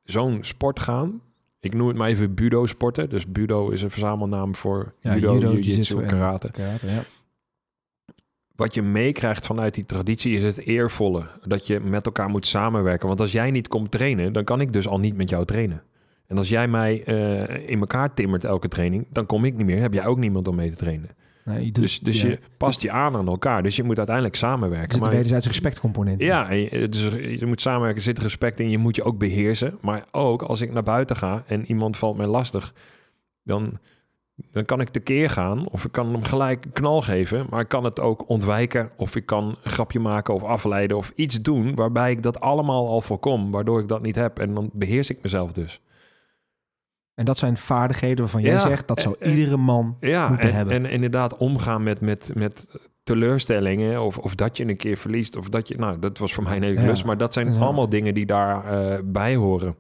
[0.04, 1.22] zo'n sport gaan,
[1.60, 3.10] ik noem het maar even budo-sporten.
[3.10, 6.52] Dus budo is een verzamelnaam voor Ja, judo, judo, jiu-jitsu, jiu-jitsu en- karate.
[6.52, 7.04] Karate, ja.
[8.56, 11.28] Wat je meekrijgt vanuit die traditie is het eervolle.
[11.46, 13.08] Dat je met elkaar moet samenwerken.
[13.08, 15.84] Want als jij niet komt trainen, dan kan ik dus al niet met jou trainen.
[16.28, 19.82] En als jij mij eh, in elkaar timmert elke training, dan kom ik niet meer.
[19.82, 21.10] Heb jij ook niemand om mee te trainen.
[21.48, 22.28] Nee, je doet- Dus, dus ja.
[22.28, 23.64] je past je aan aan elkaar.
[23.64, 24.92] Dus je moet uiteindelijk Er samenwerken.
[24.98, 27.08] zit een wederzijds respectcomponent ja, je, dus
[27.40, 28.70] je moet samenwerken, er zit respect in.
[28.70, 29.78] Je moet je ook beheersen.
[29.82, 32.74] Maar ook als ik naar buiten ga en iemand valt mij lastig,
[33.44, 33.78] dan,
[34.52, 35.70] dan kan ik tekeer gaan.
[35.70, 37.46] Of ik kan hem gelijk een knal geven.
[37.50, 38.90] Maar ik kan het ook ontwijken.
[38.98, 40.98] Of ik kan een grapje maken of afleiden.
[40.98, 43.52] Of iets doen waarbij ik dat allemaal al voorkom.
[43.52, 44.40] Waardoor ik dat niet heb.
[44.40, 45.82] En dan beheers ik mezelf dus.
[47.20, 50.28] En dat zijn vaardigheden waarvan jij Ja, zegt dat zou eh, eh, iedere man Ja,
[50.30, 50.74] moeten en, hebben.
[50.76, 52.68] en inderdaad omgaan met, met, met
[53.04, 54.04] teleurstellingen.
[54.04, 55.36] Of, of dat je een keer verliest.
[55.36, 56.84] Of dat je, nou, dat was voor mij een hele Ja.
[56.84, 57.04] klus.
[57.04, 59.76] Maar dat zijn allemaal dingen die daarbij bij horen.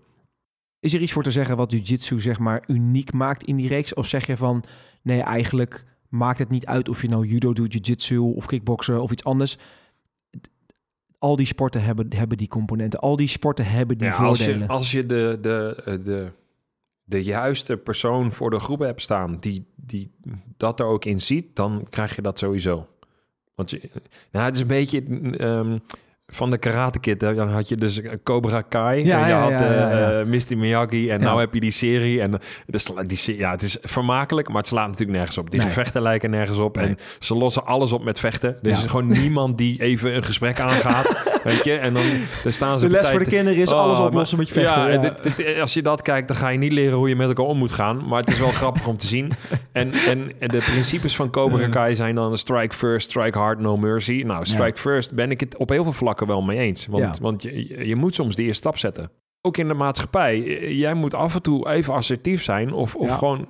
[0.79, 3.93] Is er iets voor te zeggen wat jiu-jitsu zeg maar uniek maakt in die reeks?
[3.93, 4.63] Of zeg je van,
[5.01, 9.11] nee, eigenlijk maakt het niet uit of je nou judo doet, jiu-jitsu of kickboksen of
[9.11, 9.57] iets anders.
[11.19, 12.99] Al die sporten hebben, hebben die componenten.
[12.99, 14.59] Al die sporten hebben die Ja, als voordelen.
[14.61, 16.31] je, als je de, de, eh, de,
[17.09, 20.11] de juiste persoon voor de groep hebt staan die, die
[20.57, 22.87] dat er ook in ziet, dan krijg je dat sowieso.
[23.55, 23.89] Want je,
[24.31, 25.03] nou, het is een beetje
[25.37, 25.77] ehm,
[26.33, 27.21] van de Karate Kid.
[27.21, 27.33] Hè?
[27.33, 29.05] Dan had je dus Cobra Kai.
[29.05, 31.09] Ja, en je ja, had ja, eh, eh, Misty Miyagi.
[31.09, 32.21] En nou heb je die serie.
[32.21, 32.39] En
[32.71, 35.51] sla- die, ja, het is vermakelijk, maar het slaat natuurlijk nergens op.
[35.51, 35.67] Die Nee.
[35.69, 36.75] gevechten lijken nergens op.
[36.75, 36.85] Nee.
[36.87, 38.49] En ze lossen alles op met vechten.
[38.49, 38.77] Er Ja.
[38.77, 41.25] is gewoon niemand die even een gesprek aangaat.
[41.43, 41.73] weet je?
[41.73, 42.03] En dan,
[42.43, 44.53] dan staan ze de les voor de kinderen is Oh, alles maar- oplossen met je
[44.53, 44.81] vechten.
[44.81, 47.15] Ja, Ja, dit- dit- als je dat kijkt, dan ga je niet leren hoe je
[47.15, 48.07] met elkaar om moet gaan.
[48.07, 49.31] Maar het is wel grappig om te zien.
[49.71, 54.23] En, en de principes van Cobra Kai zijn dan strike first, strike hard, no mercy.
[54.25, 56.85] Nou, strike first ben ik het op heel veel vlakken wel mee eens.
[56.85, 57.21] Want, Ja.
[57.21, 59.11] want je, je moet soms de eerste stap zetten.
[59.41, 60.39] Ook in de maatschappij.
[60.75, 62.73] Jij moet af en toe even assertief zijn.
[62.73, 63.15] Of, of Ja.
[63.17, 63.49] gewoon...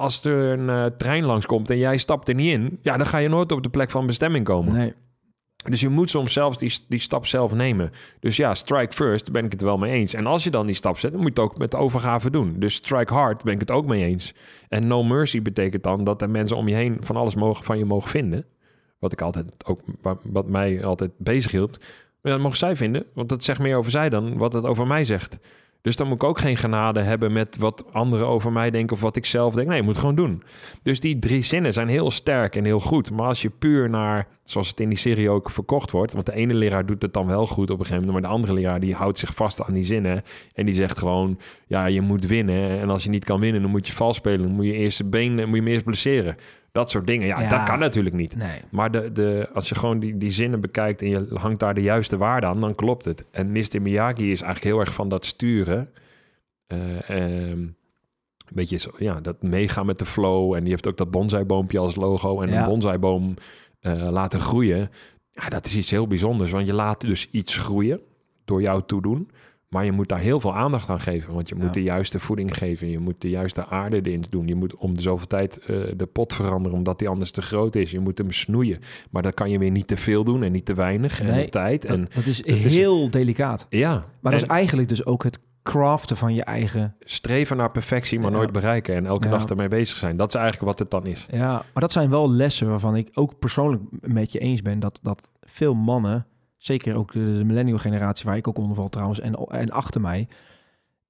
[0.00, 2.78] Als er een eh, trein langskomt en jij stapt er niet in...
[2.82, 4.72] Ja, dan ga je nooit op de plek van bestemming komen.
[4.74, 4.92] Nee.
[5.64, 7.90] Dus je moet soms zelfs die, die stap zelf nemen.
[8.20, 10.14] Dus ja, strike first, ben ik het wel mee eens.
[10.14, 12.56] En als je dan die stap zet, dan moet je het ook met overgave doen.
[12.58, 14.34] Dus strike hard, ben ik het ook mee eens.
[14.68, 17.78] En no mercy betekent dan dat de mensen om je heen van alles mogen, van
[17.78, 18.44] je mogen vinden.
[19.04, 19.80] Wat ik altijd ook,
[20.22, 21.78] wat mij altijd bezig hield.
[22.20, 24.86] Maar dat mogen zij vinden, want dat zegt meer over zij dan wat het over
[24.86, 25.38] mij zegt.
[25.84, 29.02] Dus dan moet ik ook geen genade hebben met wat anderen over mij denken of
[29.02, 29.68] wat ik zelf denk.
[29.68, 30.42] Nee, je moet gewoon doen.
[30.82, 33.10] Dus die drie zinnen zijn heel sterk en heel goed.
[33.10, 36.34] Maar als je puur naar, zoals het in die serie ook verkocht wordt, want de
[36.34, 38.80] ene leraar doet het dan wel goed op een gegeven moment, maar de andere leraar
[38.80, 40.22] die houdt zich vast aan die zinnen
[40.54, 42.80] en die zegt gewoon, ja, je moet winnen.
[42.80, 44.46] En als je niet kan winnen, dan moet je vals spelen.
[44.46, 46.36] Dan moet je eerst been, moet je hem eerst blesseren.
[46.74, 47.26] Dat soort dingen.
[47.26, 48.36] Ja, dat kan natuurlijk niet.
[48.36, 48.60] Nee.
[48.70, 51.82] Maar de, de, als je gewoon die, die zinnen bekijkt en je hangt daar de
[51.82, 53.24] juiste waarde aan, dan klopt het.
[53.30, 53.82] En Mr.
[53.82, 55.90] Miyagi is eigenlijk heel erg van dat sturen.
[56.68, 57.76] Uh, een
[58.48, 60.54] beetje zo, ja, dat meegaan met de flow.
[60.54, 62.40] En die heeft ook dat bonsaiboompje als logo.
[62.40, 63.34] En een bonsaiboom
[63.80, 64.90] uh, laten groeien.
[65.30, 66.50] Ja, dat is iets heel bijzonders.
[66.50, 68.00] Want je laat dus iets groeien
[68.44, 69.30] door jou toedoen.
[69.74, 71.34] Maar je moet daar heel veel aandacht aan geven.
[71.34, 72.90] Want je moet de juiste voeding geven.
[72.90, 74.46] Je moet de juiste aarde erin doen.
[74.46, 76.78] Je moet om de zoveel tijd uh, de pot veranderen.
[76.78, 77.90] Omdat die anders te groot is.
[77.90, 78.78] Je moet hem snoeien.
[79.10, 80.42] Maar dat kan je weer niet te veel doen.
[80.42, 81.20] En niet te weinig.
[81.20, 81.82] En de tijd.
[81.82, 83.66] Dat, en dat is heel delicaat.
[83.70, 84.04] Ja.
[84.20, 86.94] Maar dat is eigenlijk dus ook het craften van je eigen...
[87.00, 88.36] Streven naar perfectie, maar Ja.
[88.36, 88.94] nooit bereiken.
[88.94, 89.32] En elke Ja.
[89.38, 90.16] dag ermee bezig zijn.
[90.16, 91.26] Dat is eigenlijk wat het dan is.
[91.30, 94.80] Ja, maar dat zijn wel lessen waarvan ik ook persoonlijk met je eens ben...
[94.80, 96.26] dat, dat veel mannen,
[96.64, 98.26] zeker ook de, millennial generatie...
[98.26, 100.28] waar ik ook onder val trouwens, en, en achter mij...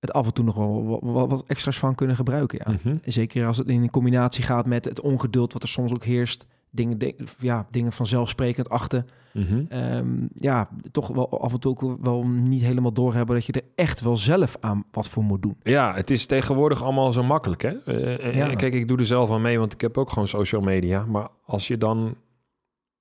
[0.01, 2.73] het af en toe nog wel wat, wat, wat extra's van kunnen gebruiken, ja.
[2.85, 2.97] Mhm.
[3.05, 5.53] Zeker als het in combinatie gaat met het ongeduld...
[5.53, 6.47] wat er soms ook heerst.
[6.71, 9.05] Dingen, de- ja, dingen vanzelfsprekend achter.
[9.33, 9.65] Mhm.
[9.69, 13.35] Ehm, ja, toch wel af en toe ook wel niet helemaal doorhebben...
[13.35, 15.57] dat je er echt wel zelf aan wat voor moet doen.
[15.63, 17.79] Ja, het is tegenwoordig allemaal zo makkelijk, hè?
[17.85, 18.55] Eh, eh, Ja.
[18.55, 21.05] Kijk, ik doe er zelf aan mee, want ik heb ook gewoon social media.
[21.07, 22.15] Maar als je dan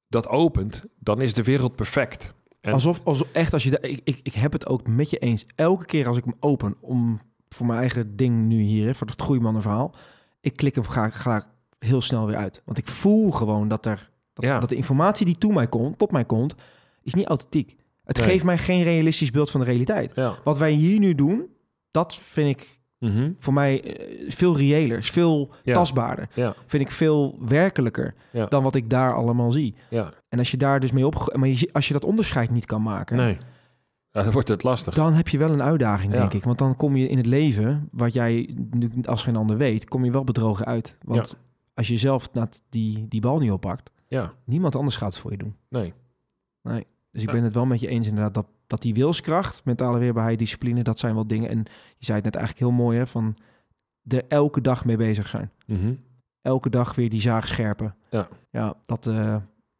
[0.07, 2.33] dat opent, dan is de wereld perfect.
[2.63, 5.17] En- Alsof, alsof echt, als je de, ik, ik, ik heb het ook met je
[5.17, 5.45] eens.
[5.55, 9.21] Elke keer als ik hem open, om voor mijn eigen ding nu hier, voor het
[9.21, 9.95] groeimannenverhaal,
[10.41, 11.47] ik klik hem graag, graag
[11.79, 12.61] heel snel weer uit.
[12.65, 14.59] Want ik voel gewoon dat er, dat, Ja.
[14.59, 16.55] dat de informatie die toe mij komt, tot mij komt,
[17.01, 17.75] is niet authentiek.
[18.03, 18.25] Het Nee.
[18.27, 20.11] geeft mij geen realistisch beeld van de realiteit.
[20.15, 20.35] Ja.
[20.43, 21.47] Wat wij hier nu doen,
[21.91, 23.31] dat vind ik Mhm.
[23.39, 25.73] voor mij eh, veel reëler, is veel Ja.
[25.73, 26.29] tastbaarder.
[26.33, 26.55] Ja.
[26.65, 28.45] Vind ik veel werkelijker Ja.
[28.45, 29.75] dan wat ik daar allemaal zie.
[29.89, 30.13] Ja.
[30.29, 32.81] En als je daar dus mee op, maar je, als je dat onderscheid niet kan
[32.81, 33.37] maken, Nee.
[34.11, 34.93] Ja, dan wordt het lastig.
[34.93, 36.43] dan heb je wel een uitdaging, denk ik.
[36.43, 40.05] Want dan kom je in het leven, wat jij nu als geen ander weet, kom
[40.05, 40.97] je wel bedrogen uit.
[41.05, 41.37] Want
[41.73, 44.33] als je zelf dat die, die bal niet oppakt, Ja.
[44.45, 45.55] niemand anders gaat het voor je doen.
[45.69, 45.93] Nee.
[47.11, 50.39] Dus ik ben het wel met je eens inderdaad dat, dat die wilskracht, mentale weerbaarheid,
[50.39, 51.49] discipline, dat zijn wel dingen.
[51.49, 51.57] En
[51.97, 53.37] je zei het net eigenlijk heel mooi, hè, van
[54.07, 55.51] er elke dag mee bezig zijn.
[55.65, 55.93] Mhm.
[56.41, 57.95] Elke dag weer die zaag scherpen.
[58.09, 58.27] Ja.
[58.49, 59.35] Ja, dat, eh,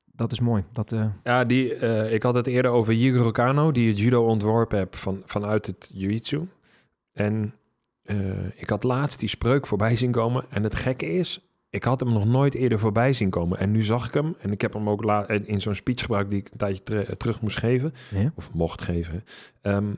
[0.06, 0.64] dat is mooi.
[0.72, 4.26] Dat, eh, Ja, die, eh, ik had het eerder over Jigoro Kano, die het judo
[4.26, 6.48] ontworpen heb van, vanuit het jiu-jitsu.
[7.14, 7.54] En
[8.56, 10.46] ik had laatst die spreuk voorbij zien komen.
[10.50, 11.40] En het gekke is,
[11.74, 13.58] ik had hem nog nooit eerder voorbij zien komen.
[13.60, 14.36] En nu zag ik hem.
[14.40, 17.18] En ik heb hem ook la- in zo'n speech gebruikt die ik een tijdje ter-
[17.18, 17.94] terug moest geven.
[18.10, 18.32] ja.
[18.36, 19.24] Of mocht geven.
[19.62, 19.94] Ehm,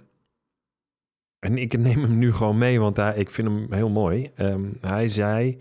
[1.40, 4.32] en ik neem hem nu gewoon mee, want hij, ik vind hem heel mooi.
[4.36, 5.58] Ehm, hij zei...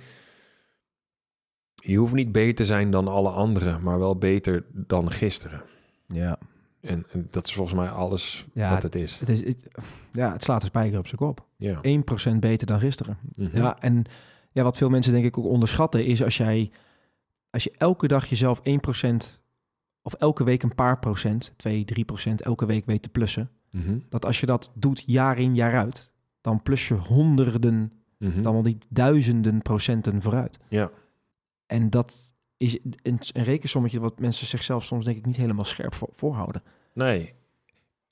[1.75, 5.63] Je hoeft niet beter te zijn dan alle anderen, maar wel beter dan gisteren.
[6.07, 6.39] ja.
[6.81, 9.17] En, en dat is volgens mij alles Ja, wat het is.
[9.19, 9.67] Het, is, het,
[10.13, 11.47] ja, het slaat de spijker op zijn kop.
[11.57, 11.81] Ja.
[11.83, 13.19] 1% beter dan gisteren.
[13.37, 13.57] Mhm.
[13.57, 14.05] Ja, en
[14.55, 16.71] ja, wat veel mensen denk ik ook onderschatten is als jij,
[17.51, 19.41] als je elke dag jezelf 1%
[20.03, 23.99] of elke week een paar procent, 2, 3% elke week weet te plussen, Mhm.
[24.09, 28.43] dat als je dat doet jaar in jaar uit, dan plus je honderden, Mhm.
[28.43, 30.59] dan wel niet duizenden procenten vooruit.
[30.69, 30.91] Ja.
[31.67, 35.95] En dat is een, een rekensommetje wat mensen zichzelf soms denk ik niet helemaal scherp
[35.95, 36.63] voor, voorhouden.
[36.93, 37.35] Nee.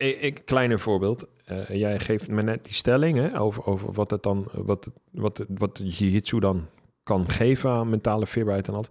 [0.03, 1.27] Ik, kleiner voorbeeld.
[1.45, 5.45] Eh, jij geeft me net die stelling hè, over, over wat het dan, wat, wat,
[5.49, 6.67] wat de jiu-jitsu dan
[7.03, 8.85] kan geven aan mentale veerbaarheid en al.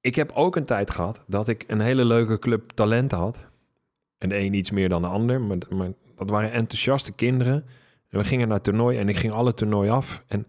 [0.00, 3.46] Ik heb ook een tijd gehad dat ik een hele leuke club talenten had.
[4.18, 7.64] En de een iets meer dan de ander, maar, maar dat waren enthousiaste kinderen.
[8.08, 10.22] En we gingen naar toernooi en ik ging alle toernooi af.
[10.26, 10.46] En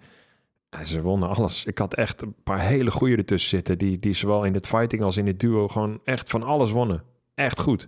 [0.86, 1.66] ze wonnen alles.
[1.66, 3.78] Ik had echt een paar hele goede ertussen zitten.
[3.78, 7.04] Die, die zowel in het fighting als in het duo gewoon echt van alles wonnen.
[7.36, 7.88] Echt goed.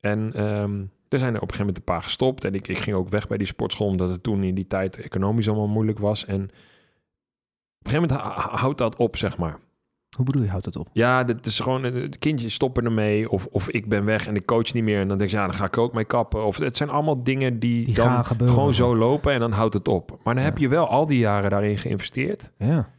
[0.00, 2.44] En ehm, er zijn er op een gegeven moment een paar gestopt.
[2.44, 4.98] En ik, ik ging ook weg bij die sportschool, omdat het toen in die tijd
[4.98, 6.24] economisch allemaal moeilijk was.
[6.24, 6.50] En op
[7.86, 9.58] een gegeven moment hou- houdt dat op, zeg maar.
[10.16, 10.88] Hoe bedoel je, houdt dat op?
[10.92, 13.30] Ja, het is gewoon, eh, de kindjes stoppen ermee.
[13.30, 15.00] Of, of ik ben weg en ik coach niet meer.
[15.00, 16.44] En dan denk je, ja, dan ga ik ook mee kappen.
[16.44, 19.88] Of het zijn allemaal dingen die, Die dan gewoon zo lopen en dan houdt het
[19.88, 20.18] op.
[20.22, 22.50] Maar dan heb je wel al die jaren daarin geïnvesteerd.
[22.58, 22.90] Ja,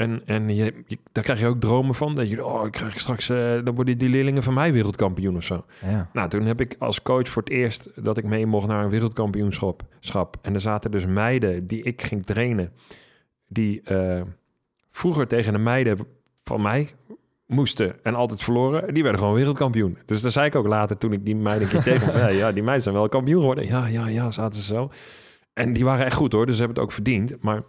[0.00, 2.14] En, en je, je- daar krijg je ook dromen van.
[2.14, 5.42] Dat je, oh, ik krijg straks, eh, dan worden die leerlingen van mij wereldkampioen of
[5.44, 5.64] zo.
[5.86, 6.10] Ja.
[6.12, 8.90] Nou, toen heb ik als coach voor het eerst dat ik mee mocht naar een
[8.90, 9.82] wereldkampioenschap.
[10.00, 10.36] schap.
[10.42, 12.72] En er zaten dus meiden die ik ging trainen,
[13.48, 14.22] die eh,
[14.90, 15.98] vroeger tegen de meiden
[16.44, 16.88] van mij
[17.46, 18.94] moesten en altijd verloren.
[18.94, 19.98] Die werden gewoon wereldkampioen.
[20.06, 22.18] Dus daar zei ik ook later toen ik die meiden een keer tegen.
[22.18, 23.66] Ja, ja, die meiden zijn wel kampioen geworden.
[23.66, 24.90] Ja, ja, ja, zaten ze zo.
[25.52, 27.42] En die waren echt goed hoor, dus ze hebben het ook verdiend.
[27.42, 27.62] Maar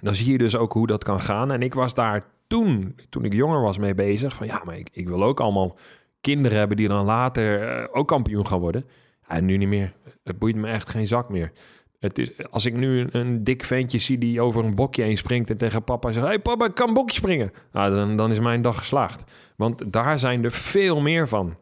[0.00, 1.52] dan zie je dus ook hoe dat kan gaan.
[1.52, 4.34] En ik was daar toen, toen ik jonger was, mee bezig.
[4.34, 5.78] Van ja, maar ik, ik wil ook allemaal
[6.20, 8.84] kinderen hebben die dan later eh, ook kampioen gaan worden.
[9.26, 9.92] En nu niet meer.
[10.24, 11.52] Het boeit me echt geen zak meer.
[12.00, 15.50] Het is, als ik nu een, dik ventje zie die over een bokje heen springt
[15.50, 17.52] en tegen papa zegt: Hey papa, ik kan bokje springen.
[17.72, 19.24] Nou, dan, dan is mijn dag geslaagd.
[19.56, 21.56] Want daar zijn er veel meer van.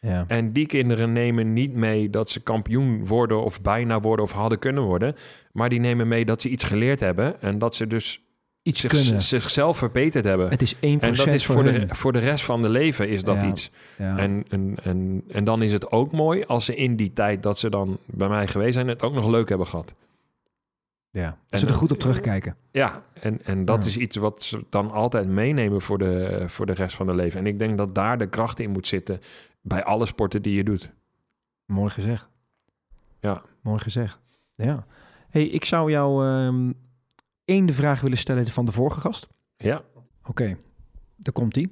[0.00, 0.24] Ja.
[0.28, 4.58] En die kinderen nemen niet mee dat ze kampioen worden of bijna worden of hadden
[4.58, 5.14] kunnen worden.
[5.52, 8.22] Maar die nemen mee dat ze iets geleerd hebben en dat ze dus
[8.62, 10.50] Iets zich- zichzelf verbeterd hebben.
[10.50, 11.94] Het is 1% En dat is voor, voor de, hun.
[11.96, 13.48] voor de rest van de leven is dat Ja.
[13.48, 13.70] iets.
[13.98, 14.18] Ja.
[14.18, 17.58] En, en, en, en dan is het ook mooi als ze in die tijd dat
[17.58, 19.94] ze dan bij mij geweest zijn, het ook nog leuk hebben gehad.
[21.10, 21.38] ja.
[21.48, 22.56] en ze er goed op terugkijken.
[22.70, 23.90] Ja, en, en dat Ja.
[23.90, 27.40] is iets wat ze dan altijd meenemen voor de, voor de rest van hun leven.
[27.40, 29.20] En ik denk dat daar de kracht in moet zitten
[29.60, 30.92] bij alle sporten die je doet.
[31.64, 32.28] Mooi gezegd.
[33.20, 33.42] Ja.
[33.60, 34.18] Mooi gezegd.
[34.54, 34.86] Ja.
[35.30, 36.72] Hey, ik zou jou ehm
[37.44, 39.26] één de vraag willen stellen van de vorige gast.
[39.56, 39.82] Ja,
[40.28, 40.58] Oké,
[41.16, 41.70] daar komt die.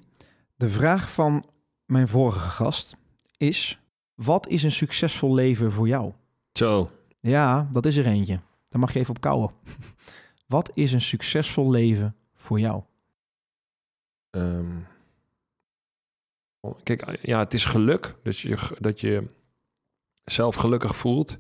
[0.57, 1.45] De vraag van
[1.85, 2.97] mijn vorige gast
[3.37, 3.81] is:
[4.15, 6.13] wat is een succesvol leven voor jou?
[6.53, 6.91] zo.
[7.21, 8.41] Ja, dat is er eentje.
[8.69, 9.51] Daar mag je even op kouwen.
[10.47, 12.83] wat is een succesvol leven voor jou?
[14.31, 14.77] Ehm,
[16.83, 18.15] kijk, ja, het is geluk.
[18.23, 19.23] Dus je, dat je
[20.25, 21.39] zelf gelukkig voelt.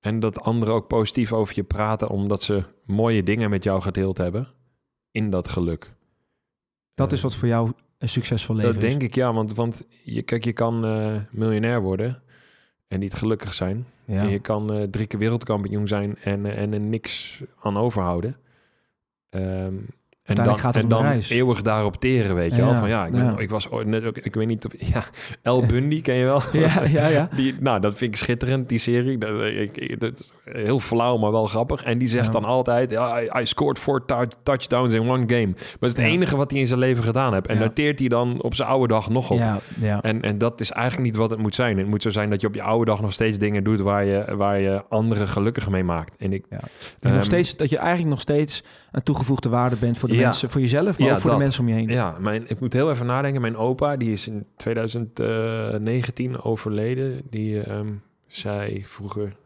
[0.00, 4.18] En dat anderen ook positief over je praten, omdat ze mooie dingen met jou gedeeld
[4.18, 4.48] hebben.
[5.10, 5.92] In dat geluk.
[6.94, 8.88] Dat is Eh, wat voor jou een succesvol leven Dat is.
[8.88, 9.32] denk ik, ja.
[9.32, 12.22] Want, want je, kijk, je kan eh, miljonair worden
[12.88, 13.86] en niet gelukkig zijn.
[14.04, 14.22] Ja.
[14.22, 18.36] En je kan eh, drie keer wereldkampioen zijn en, en er niks aan overhouden.
[19.28, 19.74] Ehm,
[20.38, 21.30] en dan, gaat het en dan reis.
[21.30, 22.70] eeuwig daarop teren, weet je wel.
[22.72, 23.38] Ja, Van ja, ik, ben, ja.
[23.38, 25.02] ik was ooit net ook, ik weet niet of, ja,
[25.42, 26.42] El Bundy ken je wel?
[26.52, 27.28] Ja, ja, ja.
[27.36, 29.18] Die, nou, dat vind ik schitterend, die serie.
[29.18, 31.82] Dat, ik, dat is heel flauw, maar wel grappig.
[31.82, 32.30] En die zegt Ja.
[32.32, 35.46] dan altijd, ja, I, I scored four tou- touchdowns in one game.
[35.46, 37.46] Maar dat is het enige wat hij in zijn leven gedaan heeft.
[37.46, 37.60] En Ja.
[37.60, 39.40] daar teert hij dan op zijn oude dag nog op.
[40.02, 41.78] En, en dat is eigenlijk niet wat het moet zijn.
[41.78, 44.04] Het moet zo zijn dat je op je oude dag nog steeds dingen doet waar
[44.04, 46.16] je, waar je anderen gelukkig mee maakt.
[46.16, 46.56] En ik, je,
[47.00, 48.62] Ehm, nog steeds, dat je eigenlijk nog steeds
[48.92, 50.20] een toegevoegde waarde bent voor de Ja.
[50.22, 51.88] mensen, voor jezelf, maar Ja, ook voor de mensen om je heen.
[51.88, 53.40] ja, mijn, ik moet heel even nadenken.
[53.40, 57.20] Mijn opa, die is in 2019 overleden.
[57.30, 57.92] Die ehm,
[58.26, 59.36] zei vroeger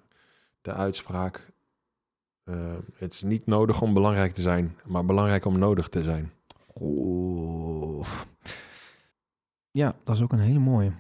[0.62, 1.52] de uitspraak...
[2.44, 2.54] eh,
[2.96, 6.32] het is niet nodig om belangrijk te zijn, maar belangrijk om nodig te zijn.
[6.80, 8.08] Oeh.
[9.70, 10.90] Ja, dat is ook een hele mooie.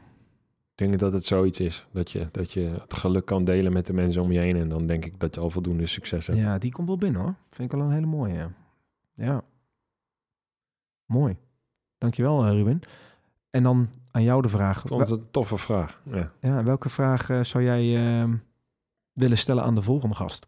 [0.74, 1.86] Ik denk dat het zoiets is.
[1.92, 4.56] Dat je, dat je het geluk kan delen met de mensen om je heen.
[4.56, 6.38] En dan denk ik dat je al voldoende succes hebt.
[6.38, 7.34] Ja, die komt wel binnen hoor.
[7.50, 8.34] Vind ik wel een hele mooie.
[8.34, 8.52] Ja.
[9.14, 9.44] ja.
[11.06, 11.36] Mooi.
[11.98, 12.80] Dankjewel eh, Ruben.
[13.50, 14.82] En dan aan jou de vraag.
[14.82, 16.00] Ik vond het een toffe vraag.
[16.04, 16.32] Ja.
[16.40, 18.36] Ja, welke vraag eh, zou jij ehm,
[19.12, 20.46] willen stellen aan de volgende gast?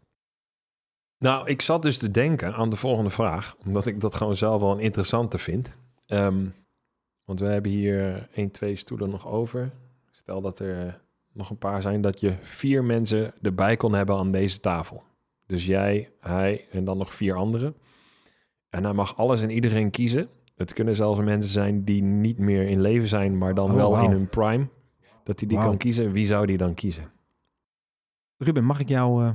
[1.17, 4.61] Nou, ik zat dus te denken aan de volgende vraag, omdat ik dat gewoon zelf
[4.61, 5.75] wel een interessante vind.
[6.05, 6.45] Ehm,
[7.23, 9.71] want we hebben hier één, twee stoelen nog over.
[10.27, 10.93] Stel dat er eh,
[11.33, 15.03] nog een paar zijn, dat je vier mensen erbij kon hebben aan deze tafel.
[15.45, 17.75] Dus jij, hij en dan nog vier anderen.
[18.69, 20.29] En hij mag alles en iedereen kiezen.
[20.55, 23.97] Het kunnen zelfs mensen zijn die niet meer in leven zijn, maar dan Oh, wel
[24.03, 24.67] in hun prime.
[25.23, 26.11] Dat hij die kan kiezen.
[26.11, 27.11] Wie zou die dan kiezen?
[28.37, 29.31] Ruben, mag ik jou eh,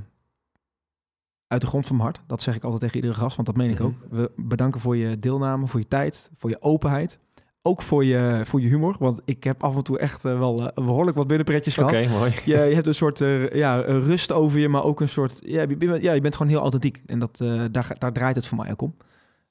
[1.47, 3.57] uit de grond van mijn hart, dat zeg ik altijd tegen iedere gast, want dat
[3.57, 3.87] meen ik Mhm.
[3.87, 3.95] ook.
[4.11, 7.19] We bedanken voor je deelname, voor je tijd, voor je openheid.
[7.65, 10.71] Ook voor je, voor je humor, want ik heb af en toe echt eh, wel
[10.71, 12.19] eh, behoorlijk wat binnenpretjes Oké, gehad.
[12.19, 12.33] mooi.
[12.45, 15.39] Je, je hebt een soort eh, ja, rust over je, maar ook een soort...
[15.41, 17.03] Ja, je, bent- ja, je bent gewoon heel authentiek.
[17.07, 17.37] En dat,
[17.71, 18.97] daar, daar draait het voor mij ook om.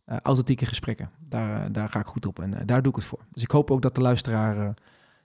[0.06, 3.20] Authentieke gesprekken, daar, daar ga ik goed op en daar doe ik het voor.
[3.32, 4.74] Dus ik hoop ook dat de luisteraar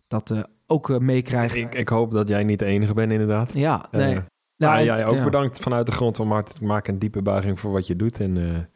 [0.08, 0.34] dat
[0.66, 1.54] ook meekrijgt.
[1.54, 3.52] Ik, ik hoop dat jij niet de enige bent, inderdaad.
[3.52, 4.20] Ja, nee.
[4.56, 5.24] Nou, ja, ook ja.
[5.24, 6.54] bedankt vanuit de grond van hart.
[6.54, 8.20] Ik maak een diepe buiging voor wat je doet.
[8.20, 8.68] En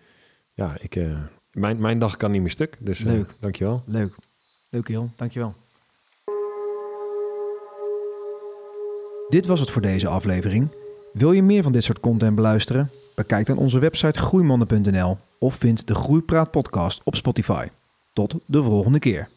[0.53, 0.95] ja, ik,
[1.53, 2.77] mijn, mijn dag kan niet meer stuk.
[2.79, 3.35] Dus eh, Leuk.
[3.41, 3.83] dankjewel.
[3.87, 4.15] Leuk.
[4.69, 5.13] Leuk, Jan.
[5.17, 5.55] Dankjewel.
[9.29, 10.69] Dit was het voor deze aflevering.
[11.13, 12.91] Wil je meer van dit soort content beluisteren?
[13.15, 17.69] Bekijk dan onze website groeimanden.nl of vind de Groeipraat podcast op Spotify.
[18.13, 19.29] Tot de volgende keer.